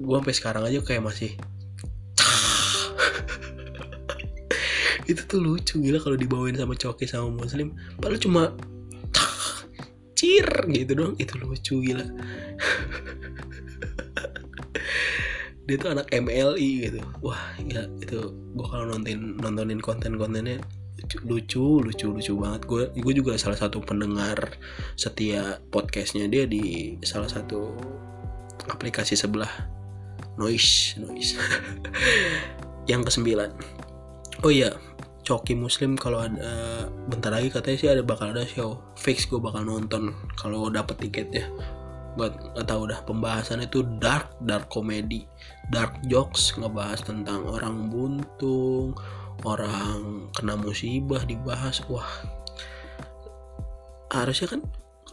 [0.00, 1.32] Gue sampai sekarang aja kayak masih
[5.10, 7.74] itu tuh lucu gila kalau dibawain sama coki sama muslim.
[7.98, 8.42] Padahal cuma
[10.14, 12.06] cir gitu dong itu lucu gila.
[15.66, 17.00] Dia tuh anak MLI gitu.
[17.24, 20.62] Wah ya itu gue kalau nonton nontonin konten-kontennya
[21.24, 22.62] lucu lucu lucu banget.
[22.68, 24.56] Gue gue juga salah satu pendengar
[24.94, 27.76] setia podcastnya dia di salah satu
[28.68, 29.50] aplikasi sebelah.
[30.36, 31.36] Noise noise.
[32.90, 33.80] Yang kesembilan
[34.44, 34.72] oh iya
[35.20, 38.82] Coki Muslim kalau ada bentar lagi katanya sih ada bakal ada show.
[38.98, 41.46] Fix gue bakal nonton kalau dapet tiketnya.
[42.18, 45.28] Buat nggak tahu dah pembahasan itu dark dark comedy.
[45.70, 48.96] Dark jokes ngebahas tentang orang buntung
[49.44, 52.08] orang kena musibah dibahas wah.
[54.10, 54.62] Harusnya kan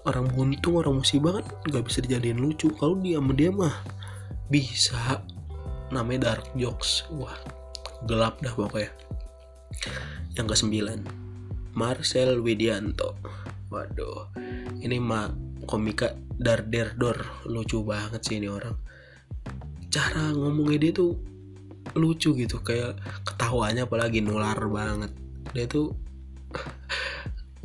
[0.07, 2.71] orang buntung orang musibah kan nggak bisa dijadiin lucu.
[2.75, 3.75] Kalau dia sama dia mah
[4.51, 5.21] bisa.
[5.93, 7.07] Namanya dark jokes.
[7.13, 7.35] Wah
[8.05, 8.91] gelap dah pokoknya.
[10.35, 10.99] Yang ke sembilan
[11.77, 13.17] Marcel Widianto.
[13.67, 14.31] Waduh
[14.81, 15.27] ini mah
[15.67, 18.75] komika dar der dor lucu banget sih ini orang.
[19.87, 21.36] Cara ngomongnya dia tuh
[21.97, 25.11] lucu gitu kayak ketawanya apalagi nular banget.
[25.51, 25.93] Dia tuh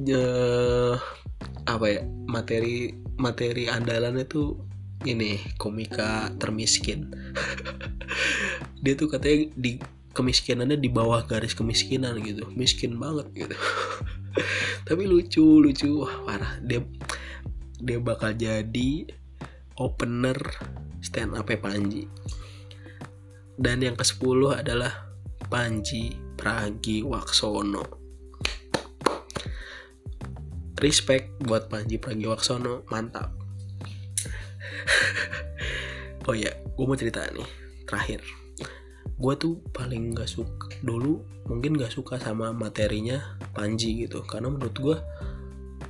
[0.08, 0.96] uh,
[1.72, 2.90] apa ya materi
[3.20, 4.58] materi andalannya tuh
[5.06, 7.10] ini komika termiskin.
[8.82, 9.78] Dia tuh katanya di
[10.12, 13.56] kemiskinannya di bawah garis kemiskinan gitu miskin banget gitu.
[14.88, 16.58] Tapi lucu lucu wah parah.
[16.60, 16.82] Dia
[17.82, 19.10] dia bakal jadi
[19.78, 20.38] opener
[21.02, 22.06] stand up Panji
[23.60, 25.12] dan yang ke 10 adalah
[25.52, 27.84] Panji Pragi Waksono.
[30.80, 33.30] Respect buat Panji Pragi Waksono mantap.
[36.22, 37.42] Oh ya gue mau cerita nih
[37.82, 38.22] terakhir.
[39.18, 41.18] Gue tuh paling gak suka dulu
[41.50, 43.18] mungkin gak suka sama materinya
[43.50, 44.22] Panji gitu.
[44.22, 44.96] Karena menurut gue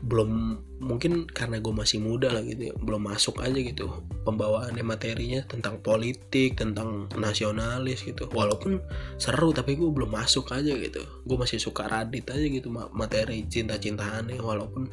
[0.02, 5.46] belum mungkin karena gue masih muda lah gitu ya belum masuk aja gitu pembawaannya materinya
[5.46, 8.26] tentang politik tentang nasionalis gitu.
[8.30, 8.82] Walaupun
[9.18, 11.02] seru tapi gue belum masuk aja gitu.
[11.26, 14.90] Gue masih suka Radit aja gitu materi cinta-cintaannya walaupun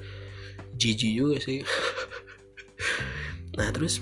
[0.77, 1.61] jijik juga sih.
[3.59, 3.99] Nah terus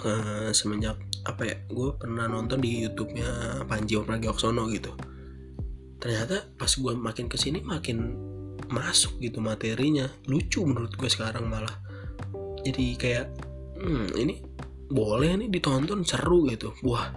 [0.00, 0.96] uh, semenjak
[1.28, 4.96] apa ya gue pernah nonton di YouTube-nya Panji Pragiwaksono gitu.
[6.00, 8.16] Ternyata pas gue makin ke sini makin
[8.70, 10.06] masuk gitu materinya.
[10.30, 11.74] Lucu menurut gue sekarang malah.
[12.62, 13.26] Jadi kayak
[13.76, 14.40] hmm, ini
[14.90, 16.74] boleh nih ditonton seru gitu.
[16.86, 17.10] Wah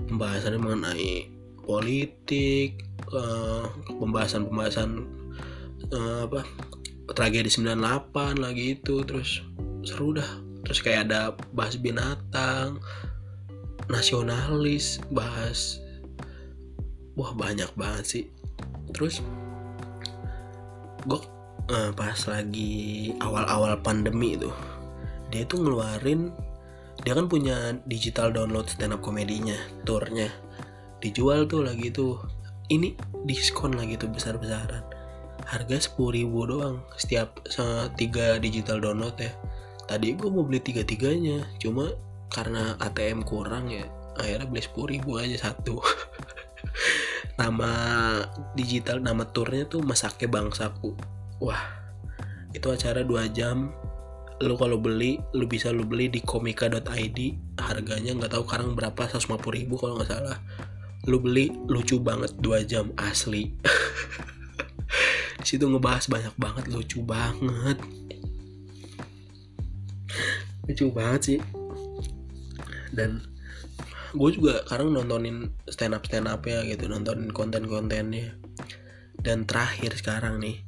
[0.00, 1.12] pembahasannya mengenai
[1.60, 2.82] politik
[3.12, 3.68] uh,
[4.00, 5.06] pembahasan-pembahasan
[5.92, 6.42] uh, apa
[7.14, 9.42] tragedi 98 lagi itu terus
[9.86, 10.30] seru dah.
[10.66, 12.78] Terus kayak ada bahas binatang
[13.90, 15.80] nasionalis bahas
[17.18, 18.24] wah banyak banget sih.
[18.94, 19.22] Terus
[21.06, 21.20] gue
[21.72, 24.50] uh, pas lagi awal-awal pandemi itu
[25.30, 26.34] dia tuh ngeluarin
[27.00, 29.56] dia kan punya digital download stand up komedinya
[29.88, 30.28] turnya
[31.00, 32.20] dijual tuh lagi tuh.
[32.70, 32.94] Ini
[33.26, 34.84] diskon lagi tuh besar-besaran.
[35.42, 37.42] Harga sepuluh ribu doang setiap
[37.98, 39.32] tiga digital download ya.
[39.90, 41.90] Tadi gue mau beli tiga tiganya cuma
[42.30, 43.82] karena ATM kurang ya
[44.14, 45.82] akhirnya beli sepuluh ribu aja satu
[47.40, 47.72] nama
[48.52, 50.92] digital nama turnya tuh masake bangsaku.
[51.40, 51.64] Wah
[52.52, 53.72] itu acara dua jam.
[54.44, 57.18] Lu kalau beli lu bisa lu beli di komika.id
[57.56, 60.36] harganya nggak tahu sekarang berapa 150 ribu kalau nggak salah.
[61.08, 63.56] Lu beli lucu banget dua jam asli.
[65.48, 67.80] Situ ngebahas banyak banget lucu banget.
[70.68, 71.38] Lucu banget sih.
[72.92, 73.29] Dan
[74.10, 78.34] gue juga sekarang nontonin stand up stand up ya gitu nontonin konten kontennya
[79.20, 80.64] dan terakhir sekarang nih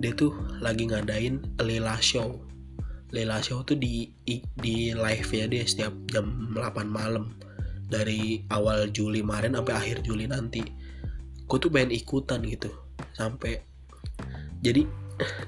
[0.00, 0.32] dia tuh
[0.64, 2.40] lagi ngadain Lila Show.
[3.12, 4.08] Lela Show tuh di
[4.56, 7.36] di live ya dia setiap jam 8 malam.
[7.90, 10.64] Dari awal Juli kemarin sampai akhir Juli nanti.
[11.44, 12.72] Gue tuh pengen ikutan gitu
[13.12, 13.60] sampai
[14.64, 14.86] jadi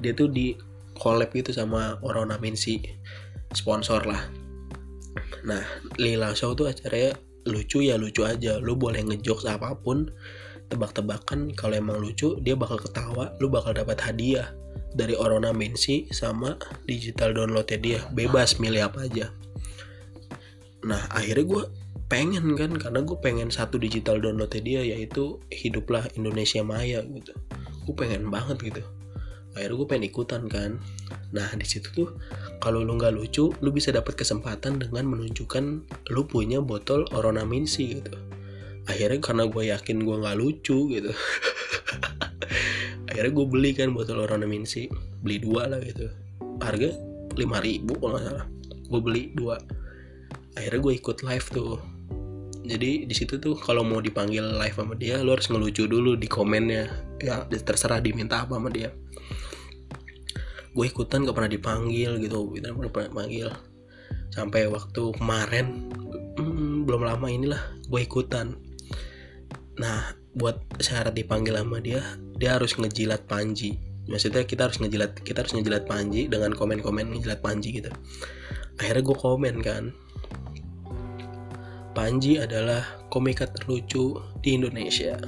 [0.04, 0.52] dia tuh di
[0.98, 2.82] collab gitu sama Orona Minsi
[3.56, 4.22] sponsor lah.
[5.48, 5.64] Nah
[5.96, 7.16] Lila Show tuh acaranya
[7.48, 8.58] lucu ya lucu aja.
[8.62, 10.10] Lu boleh ngejokes apa pun
[10.72, 14.56] tebak-tebakan kalau emang lucu dia bakal ketawa lu bakal dapat hadiah
[14.96, 16.56] dari ornamensi sama
[16.88, 18.00] digital downloadnya dia.
[18.12, 19.28] Bebas milih apa aja.
[20.86, 21.64] Nah akhirnya gue
[22.08, 27.32] pengen kan karena gue pengen satu digital downloadnya dia yaitu hiduplah Indonesia Maya gitu.
[27.88, 28.82] Gue pengen banget gitu
[29.52, 30.80] akhirnya gue pengen ikutan kan.
[31.36, 32.08] Nah di situ tuh
[32.60, 35.64] kalau lu nggak lucu lu bisa dapat kesempatan dengan menunjukkan
[36.12, 38.16] lu punya botol ornamensi gitu.
[38.88, 41.12] Akhirnya karena gue yakin gue nggak lucu gitu.
[43.12, 44.88] Akhirnya gue beli kan botol ornamensi
[45.20, 46.08] beli dua lah gitu.
[46.64, 46.96] Harga
[47.36, 48.46] lima ribu kalau nggak salah.
[48.88, 49.60] Gue beli dua.
[50.56, 51.76] Akhirnya gue ikut live tuh.
[52.62, 56.24] Jadi di situ tuh kalau mau dipanggil live sama dia lo harus ngelucu dulu di
[56.24, 56.88] komennya.
[57.20, 59.01] Ya terserah diminta apa sama dia
[60.72, 62.48] gue ikutan gak pernah dipanggil gitu.
[62.56, 63.48] Tidak pernah dipanggil.
[64.32, 65.92] Sampai waktu kemarin
[66.40, 68.56] hmm, belum lama inilah gue ikutan.
[69.76, 72.00] Nah buat syarat dipanggil sama dia
[72.40, 73.76] dia harus ngejilat Panji.
[74.08, 77.92] Maksudnya kita harus ngejilat kita harus ngejilat Panji dengan komen-komen ngejilat Panji gitu.
[78.80, 79.84] Akhirnya gue komen kan.
[81.92, 82.80] Panji adalah
[83.12, 85.20] komika terlucu di Indonesia.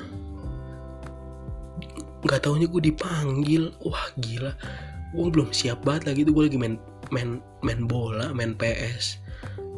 [2.24, 3.68] Nggak taunya gue dipanggil.
[3.84, 4.56] Wah gila
[5.14, 6.74] gue belum siap banget lagi tuh gue lagi main
[7.14, 9.22] main main bola main PS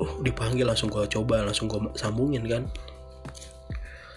[0.01, 2.69] oh dipanggil langsung gue coba langsung gue sambungin kan.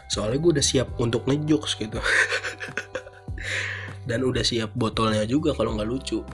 [0.10, 2.02] Soalnya gue udah siap untuk ngejokes gitu.
[4.10, 6.26] Dan udah siap botolnya juga kalau nggak lucu.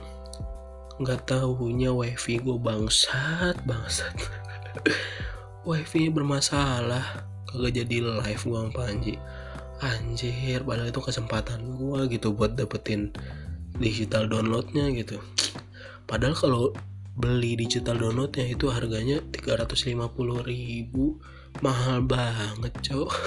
[0.96, 4.14] Nggak tahunya wifi gue bangsat bangsat.
[5.66, 7.26] Wifi bermasalah.
[7.50, 9.14] Kagak jadi live gue sama Panji.
[9.82, 13.12] Anjir padahal itu kesempatan gue gitu buat dapetin
[13.78, 15.20] digital downloadnya gitu.
[16.06, 16.62] Padahal kalau
[17.16, 19.96] beli digital downloadnya itu harganya 350
[20.44, 21.20] ribu.
[21.64, 23.14] Mahal banget cowok.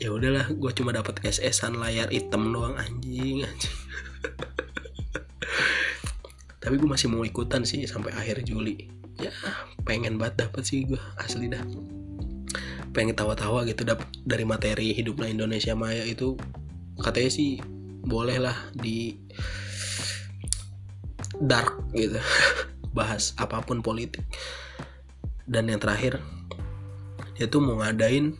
[0.00, 3.44] Ya udahlah gue cuma dapat SS-an layar hitam doang anjing.
[3.44, 3.76] Anjing
[6.60, 8.88] tapi gue masih mau ikutan sih sampai akhir Juli.
[9.20, 9.32] Ya
[9.84, 11.64] pengen banget dapet sih gue asli dah.
[12.92, 16.36] Pengen tawa-tawa gitu dapet dari materi hiduplah Indonesia Maya itu.
[17.00, 17.60] Katanya sih
[18.04, 19.16] boleh lah di
[21.40, 22.20] dark gitu.
[22.96, 24.22] Bahas apa pun politik.
[25.46, 26.18] Dan yang terakhir
[27.34, 28.36] dia tuh mau ngadain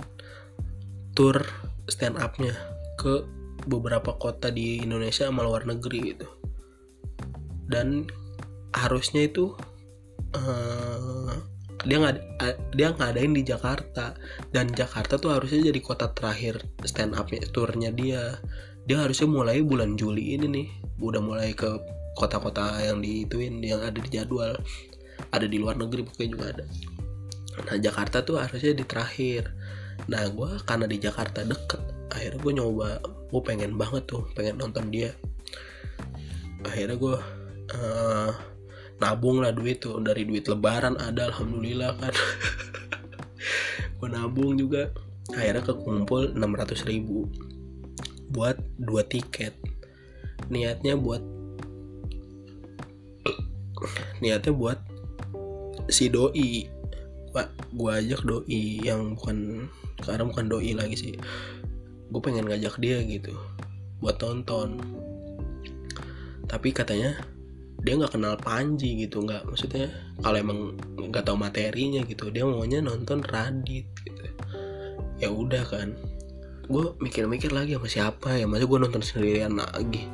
[1.17, 1.41] tour
[1.89, 2.53] stand upnya
[3.01, 3.25] ke
[3.67, 6.29] beberapa kota di Indonesia sama luar negeri gitu.
[7.71, 8.07] Dan
[8.77, 9.57] harusnya itu
[10.37, 11.35] uh,
[11.89, 12.17] dia nggak
[12.77, 14.15] dia ngadain di Jakarta.
[14.53, 18.39] Dan Jakarta tuh harusnya jadi kota terakhir stand upnya turnya dia
[18.89, 20.69] dia harusnya mulai bulan Juli ini nih.
[21.01, 21.69] Udah mulai ke
[22.17, 24.57] kota-kota yang diituin yang ada di jadwal.
[25.31, 26.65] Ada di luar negeri pokoknya juga ada.
[27.69, 29.53] Nah Jakarta tuh harusnya di terakhir.
[30.09, 32.99] Nah gue karena di Jakarta deket akhirnya gue nyoba
[33.31, 35.13] gue pengen banget tuh pengen nonton dia.
[36.65, 37.17] Akhirnya gue
[37.77, 38.31] uh,
[39.01, 40.01] nabung lah duit tuh.
[40.01, 42.13] Dari duit lebaran ada alhamdulillah kan.
[44.01, 44.93] Gue nabung juga.
[45.31, 47.29] Akhirnya kekumpul 600 ribu
[48.31, 49.55] buat dua tiket.
[50.51, 51.23] Niatnya buat
[54.23, 54.79] niatnya buat
[55.91, 56.71] si doi.
[57.31, 59.71] Pak gue ajak doi yang bukan
[60.03, 61.15] sekarang bukan doi lagi sih.
[62.11, 63.35] Gue pengen ngajak dia gitu
[64.03, 64.81] buat tonton.
[66.51, 67.15] Tapi katanya
[67.81, 69.89] dia nggak kenal Panji gitu nggak maksudnya
[70.21, 74.23] kalau emang nggak tahu materinya gitu dia maunya nonton Radit gitu.
[75.21, 75.95] Ya udah kan
[76.71, 78.47] gue mikir-mikir lagi sama siapa ya.
[78.47, 80.07] Masa gue nonton sendirian lagi?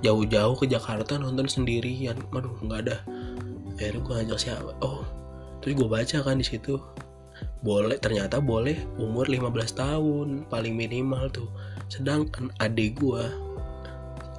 [0.00, 2.16] Jauh-jauh ke Jakarta nonton sendirian.
[2.32, 2.96] Aduh nggak ada.
[3.76, 4.72] Akhirnya gue ngajak siapa?
[4.80, 5.04] Oh
[5.60, 6.80] terus gue baca kan di situ.
[7.60, 11.50] Boleh ternyata boleh umur 15 tahun paling minimal tuh.
[11.92, 13.24] Sedangkan adik gue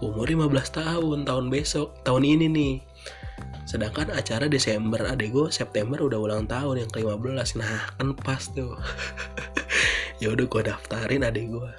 [0.01, 2.75] umur 15 tahun tahun besok tahun ini nih.
[3.69, 8.73] Sedangkan acara Desember adik gue September udah ulang tahun yang ke-15 nah kan pas tuh
[10.19, 11.71] ya udah gue daftarin adik gue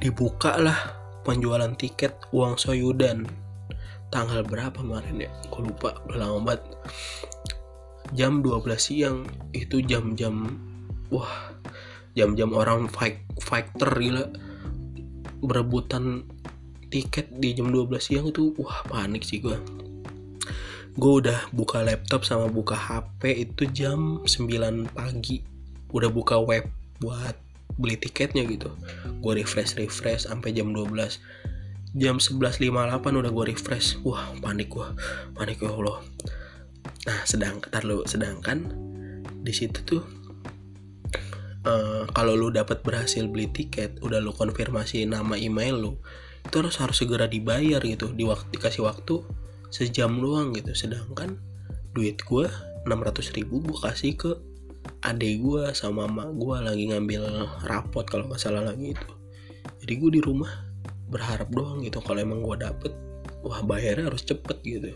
[0.00, 0.78] dibuka lah
[1.26, 3.26] penjualan tiket uang soyudan.
[4.14, 5.30] Tanggal berapa kemarin ya?
[5.50, 6.62] Gue lupa udah lama banget.
[8.14, 10.46] Jam 12 siang itu jam-jam
[11.10, 11.50] wah
[12.14, 14.30] jam-jam orang fight fighter gila.
[15.42, 16.22] Berebutan
[16.86, 19.58] tiket di jam 12 siang itu wah panik sih gue
[20.96, 25.55] gue udah buka laptop sama buka HP itu jam 9 pagi
[25.90, 26.66] udah buka web
[26.98, 27.36] buat
[27.76, 28.72] beli tiketnya gitu.
[29.20, 31.20] Gue refresh refresh sampai jam 12
[31.96, 32.72] jam 11.58
[33.20, 34.00] udah gue refresh.
[34.02, 34.88] Wah panik gue
[35.36, 35.98] panik ya Allah.
[37.06, 38.58] Nah sedangkan lu sedangkan
[39.46, 40.02] di situ tuh
[41.68, 45.92] uh, kalau lu dapat berhasil beli tiket udah lu konfirmasi nama email lu
[46.46, 48.10] itu harus harus segera dibayar gitu.
[48.12, 49.20] Di waktu dikasih waktu
[49.68, 50.72] sejam doang gitu.
[50.72, 51.36] Sedangkan
[51.92, 52.48] duit gue
[52.86, 54.32] 600 ribu gue kasih ke
[55.06, 57.22] adek gue sama mama gue lagi ngambil
[57.62, 59.10] rapot kalau masalah lagi itu.
[59.82, 60.50] Jadi gue di rumah
[61.06, 62.90] berharap doang gitu kalau emang gue dapet
[63.46, 64.90] wah bayarnya harus cepet gitu.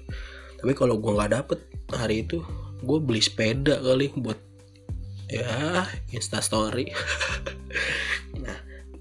[0.58, 1.62] Tapi kalau gue nggak dapet
[1.94, 2.42] hari itu
[2.82, 4.38] gue beli sepeda kali buat
[5.30, 6.90] ya instastory.
[8.40, 8.56] Nah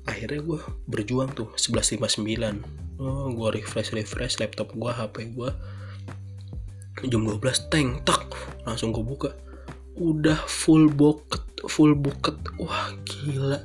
[0.05, 5.49] akhirnya gue berjuang tuh 11.59 oh gue refresh refresh laptop gue HP gue
[7.07, 8.27] jam 12 tank tak
[8.67, 9.31] langsung gue buka
[9.99, 12.37] udah full bucket full bucket.
[12.61, 13.59] Wah gila.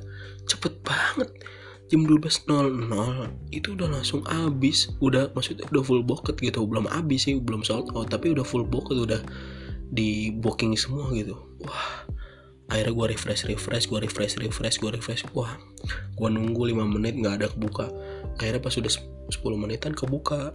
[0.49, 1.29] Cepet banget.
[1.85, 2.49] Jam 12.00
[3.53, 4.91] itu udah langsung habis.
[4.99, 6.65] Udah maksudnya udah full bucket gitu.
[6.65, 8.11] Belum habis sih belum sold out.
[8.11, 9.21] Tapi udah full bucket udah
[9.93, 11.37] di booking semua gitu.
[11.63, 12.09] Wah
[12.65, 15.23] akhirnya gue refresh refresh gue refresh refresh gue refresh.
[15.37, 15.53] Wah
[16.17, 17.87] gue nunggu 5 menit nggak ada kebuka.
[18.41, 18.91] Akhirnya pas udah
[19.29, 20.51] 10 menitan kebuka.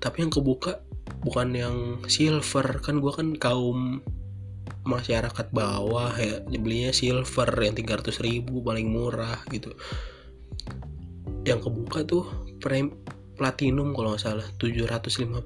[0.00, 0.80] Tapi yang kebuka
[1.20, 1.76] bukan yang
[2.08, 2.80] silver.
[2.80, 4.00] Kan gue kan kaum
[4.88, 9.76] masyarakat bawah ya belinya silver yang 300 ribu paling murah gitu.
[11.44, 12.24] Yang kebuka tuh
[12.64, 12.96] frame
[13.36, 15.44] platinum kalau nggak salah 750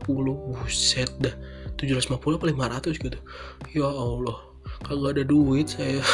[0.55, 1.35] buset dah.
[1.77, 2.47] 750 apa
[2.87, 3.19] 500 gitu.
[3.75, 4.39] Ya Allah
[4.87, 5.99] kagak ada duit saya.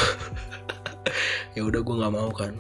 [1.57, 2.55] Ya udah gue nggak mau kan.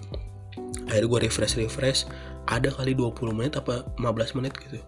[0.90, 2.02] Akhirnya gue refresh refresh.
[2.50, 4.82] Ada kali 20 menit apa 15 menit gitu.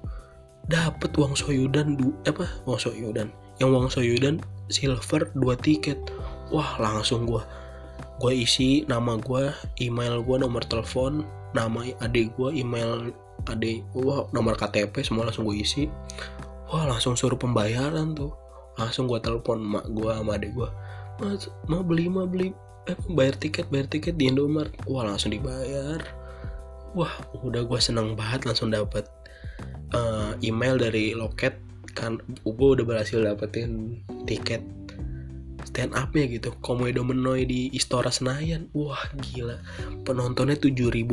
[0.67, 2.43] Dapet uang soyudan du apa?
[2.67, 3.31] Uang soyudan.
[3.63, 5.99] Yang uang soyudan silver 2 tiket.
[6.55, 7.43] Wah langsung gue
[8.21, 9.49] gue isi nama gue
[9.81, 11.25] email gue nomor telepon
[11.57, 13.09] nama adik gue email
[13.49, 15.91] adik wah nomor KTP semua langsung gue isi.
[16.71, 18.33] Wah langsung suruh pembayaran tuh.
[18.79, 20.71] Langsung gue telepon mak gue sama adik gue
[21.21, 22.49] mas mau beli mau beli
[22.89, 24.73] eh bayar tiket bayar tiket di Indomaret.
[24.89, 26.01] Wah langsung dibayar.
[26.97, 27.13] Wah
[27.45, 29.07] udah gue seneng banget langsung dapat
[29.95, 34.63] uh, email dari loket kan gue udah berhasil dapetin tiket
[35.71, 38.73] stand upnya gitu Komodo Menoy di Istora Senayan.
[38.75, 39.61] Wah gila.
[40.03, 41.07] Penontonnya 7200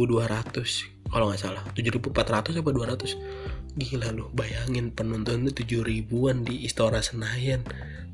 [1.07, 1.63] kalau nggak salah.
[1.77, 7.61] 7400 apa 200 gila loh bayangin penontonnya 7 ribuan di Istora Senayan.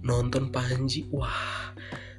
[0.03, 1.71] Nonton Panji wah.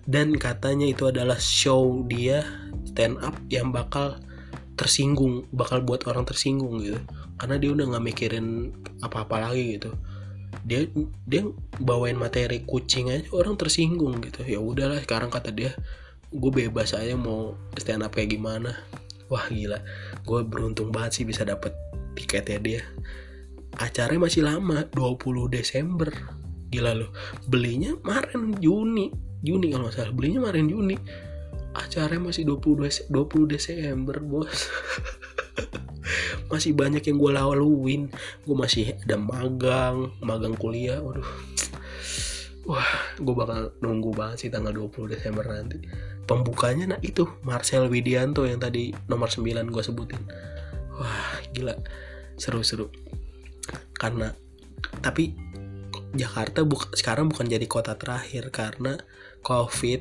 [0.04, 2.44] Dan katanya itu adalah show dia
[2.88, 4.20] stand up yang bakal
[4.74, 7.00] tersinggung bakal buat orang tersinggung gitu.
[7.36, 8.72] Karena dia udah nggak mikirin
[9.04, 9.92] apa-apa lagi gitu
[10.62, 10.86] dia
[11.26, 11.42] dia
[11.82, 14.46] bawain materi kucing aja orang tersinggung gitu.
[14.46, 15.74] Ya udahlah sekarang kata dia
[16.34, 18.78] gue bebas aja mau stand up kayak gimana.
[19.26, 19.82] Wah gila.
[20.22, 21.74] Gue beruntung banget sih bisa dapet
[22.14, 22.82] tiketnya dia.
[23.74, 26.10] Acaranya masih lama 20 Desember.
[26.70, 27.10] Gila loh.
[27.50, 29.10] Belinya kemarin Juni.
[29.42, 30.14] Juni kalau salah.
[30.14, 30.96] Belinya kemarin Juni.
[31.74, 34.46] Acaranya masih 20 20 Desember bos
[36.52, 38.02] masih banyak yang gue laluin.
[38.44, 41.26] Gue masih ada magang magang kuliah waduh.
[42.64, 42.90] Wah
[43.20, 45.80] gue bakal nunggu banget sih tanggal 20 Desember nanti.
[46.24, 50.22] Pembukanya nah itu Marcel Widianto yang tadi nomor 9 gue sebutin.
[50.96, 51.76] Wah gila.
[52.40, 52.88] Seru-seru.
[53.92, 54.32] Karena
[55.04, 55.36] tapi
[56.14, 58.96] Jakarta bu sekarang bukan jadi kota terakhir karena
[59.42, 60.00] covid.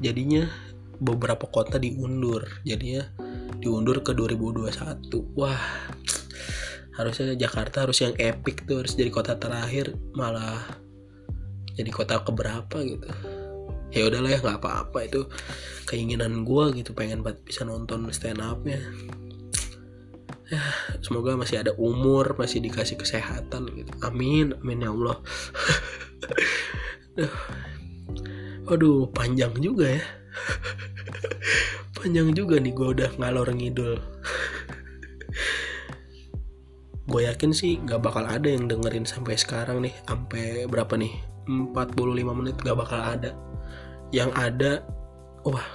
[0.00, 0.48] Jadinya
[0.96, 2.46] beberapa kota diundur.
[2.62, 3.04] Jadinya
[3.60, 5.60] diundur ke 2021 wah
[6.96, 10.60] harusnya Jakarta harus yang epic tuh harus jadi kota terakhir malah
[11.78, 13.08] jadi kota keberapa gitu.
[13.90, 15.26] Ya udahlah ya nggak apa-apa itu
[15.88, 18.78] keinginan gue gitu pengen banget bisa nonton stand upnya
[20.50, 20.58] ya
[20.98, 23.90] semoga masih ada umur masih dikasih kesehatan gitu.
[24.02, 25.16] Amin amin ya Allah.
[28.70, 30.04] Aduh, panjang juga ya.
[32.00, 34.00] panjang juga nih gue udah ngalor ngidul.
[37.10, 39.94] gue yakin sih gak bakal ada yang dengerin sampai sekarang nih.
[40.06, 41.12] Sampai berapa nih?
[41.50, 43.34] 45 menit gak bakal ada.
[44.14, 44.72] Yang ada,
[45.46, 45.66] wah,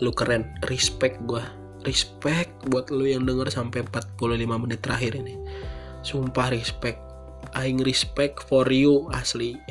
[0.00, 0.48] lu keren.
[0.66, 1.44] Respect gue.
[1.84, 5.36] Respect buat lu yang denger sampai 45 menit terakhir ini.
[6.00, 7.00] Sumpah respect.
[7.54, 9.60] Aing respect for you asli.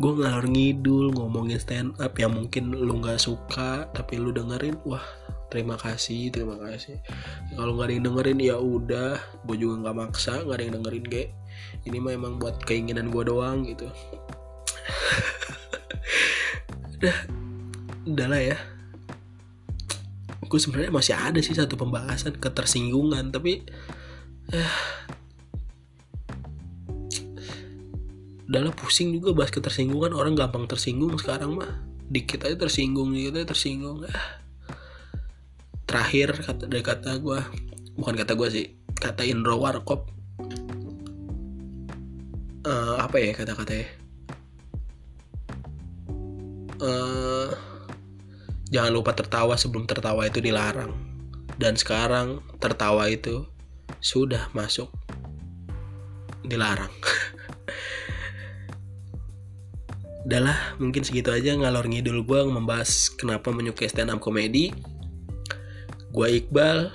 [0.00, 5.04] gue ngalor ngidul ngomongin stand up yang mungkin lu nggak suka tapi lu dengerin wah
[5.52, 6.96] terima kasih terima kasih.
[7.52, 11.04] Kalau nggak ada yang dengerin ya udah gue juga nggak maksa nggak ada yang dengerin
[11.04, 11.24] ge.
[11.84, 13.84] Ini mah emang buat keinginan gue doang gitu.
[17.00, 17.16] Udah
[18.08, 18.58] udah lah ya.
[20.44, 23.64] Gue sebenarnya masih ada sih satu pembahasan ketersinggungan tapi
[24.52, 24.72] eh,
[28.50, 31.70] udahlah pusing juga bahas ketersinggungan orang gampang tersinggung sekarang mah.
[32.10, 34.02] Dikit aja tersinggung dikit aja tersinggung.
[34.10, 34.42] Ah.
[35.90, 37.42] terakhir kata dari kata gue
[37.98, 40.10] bukan kata gue sih kata Indro Warkop.
[42.60, 43.88] Uh, apa ya kata katanya
[46.78, 47.50] uh,
[48.68, 50.90] jangan lupa tertawa sebelum tertawa itu dilarang.
[51.60, 53.44] Dan sekarang tertawa itu
[54.00, 54.88] sudah masuk
[56.46, 56.90] dilarang
[60.24, 64.72] udahlah mungkin segitu aja ngalor ngidul gue membahas kenapa menyukai stand up komedi.
[66.10, 66.90] Gue Iqbal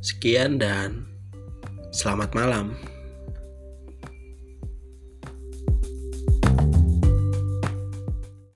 [0.00, 1.08] sekian dan
[1.92, 2.76] selamat malam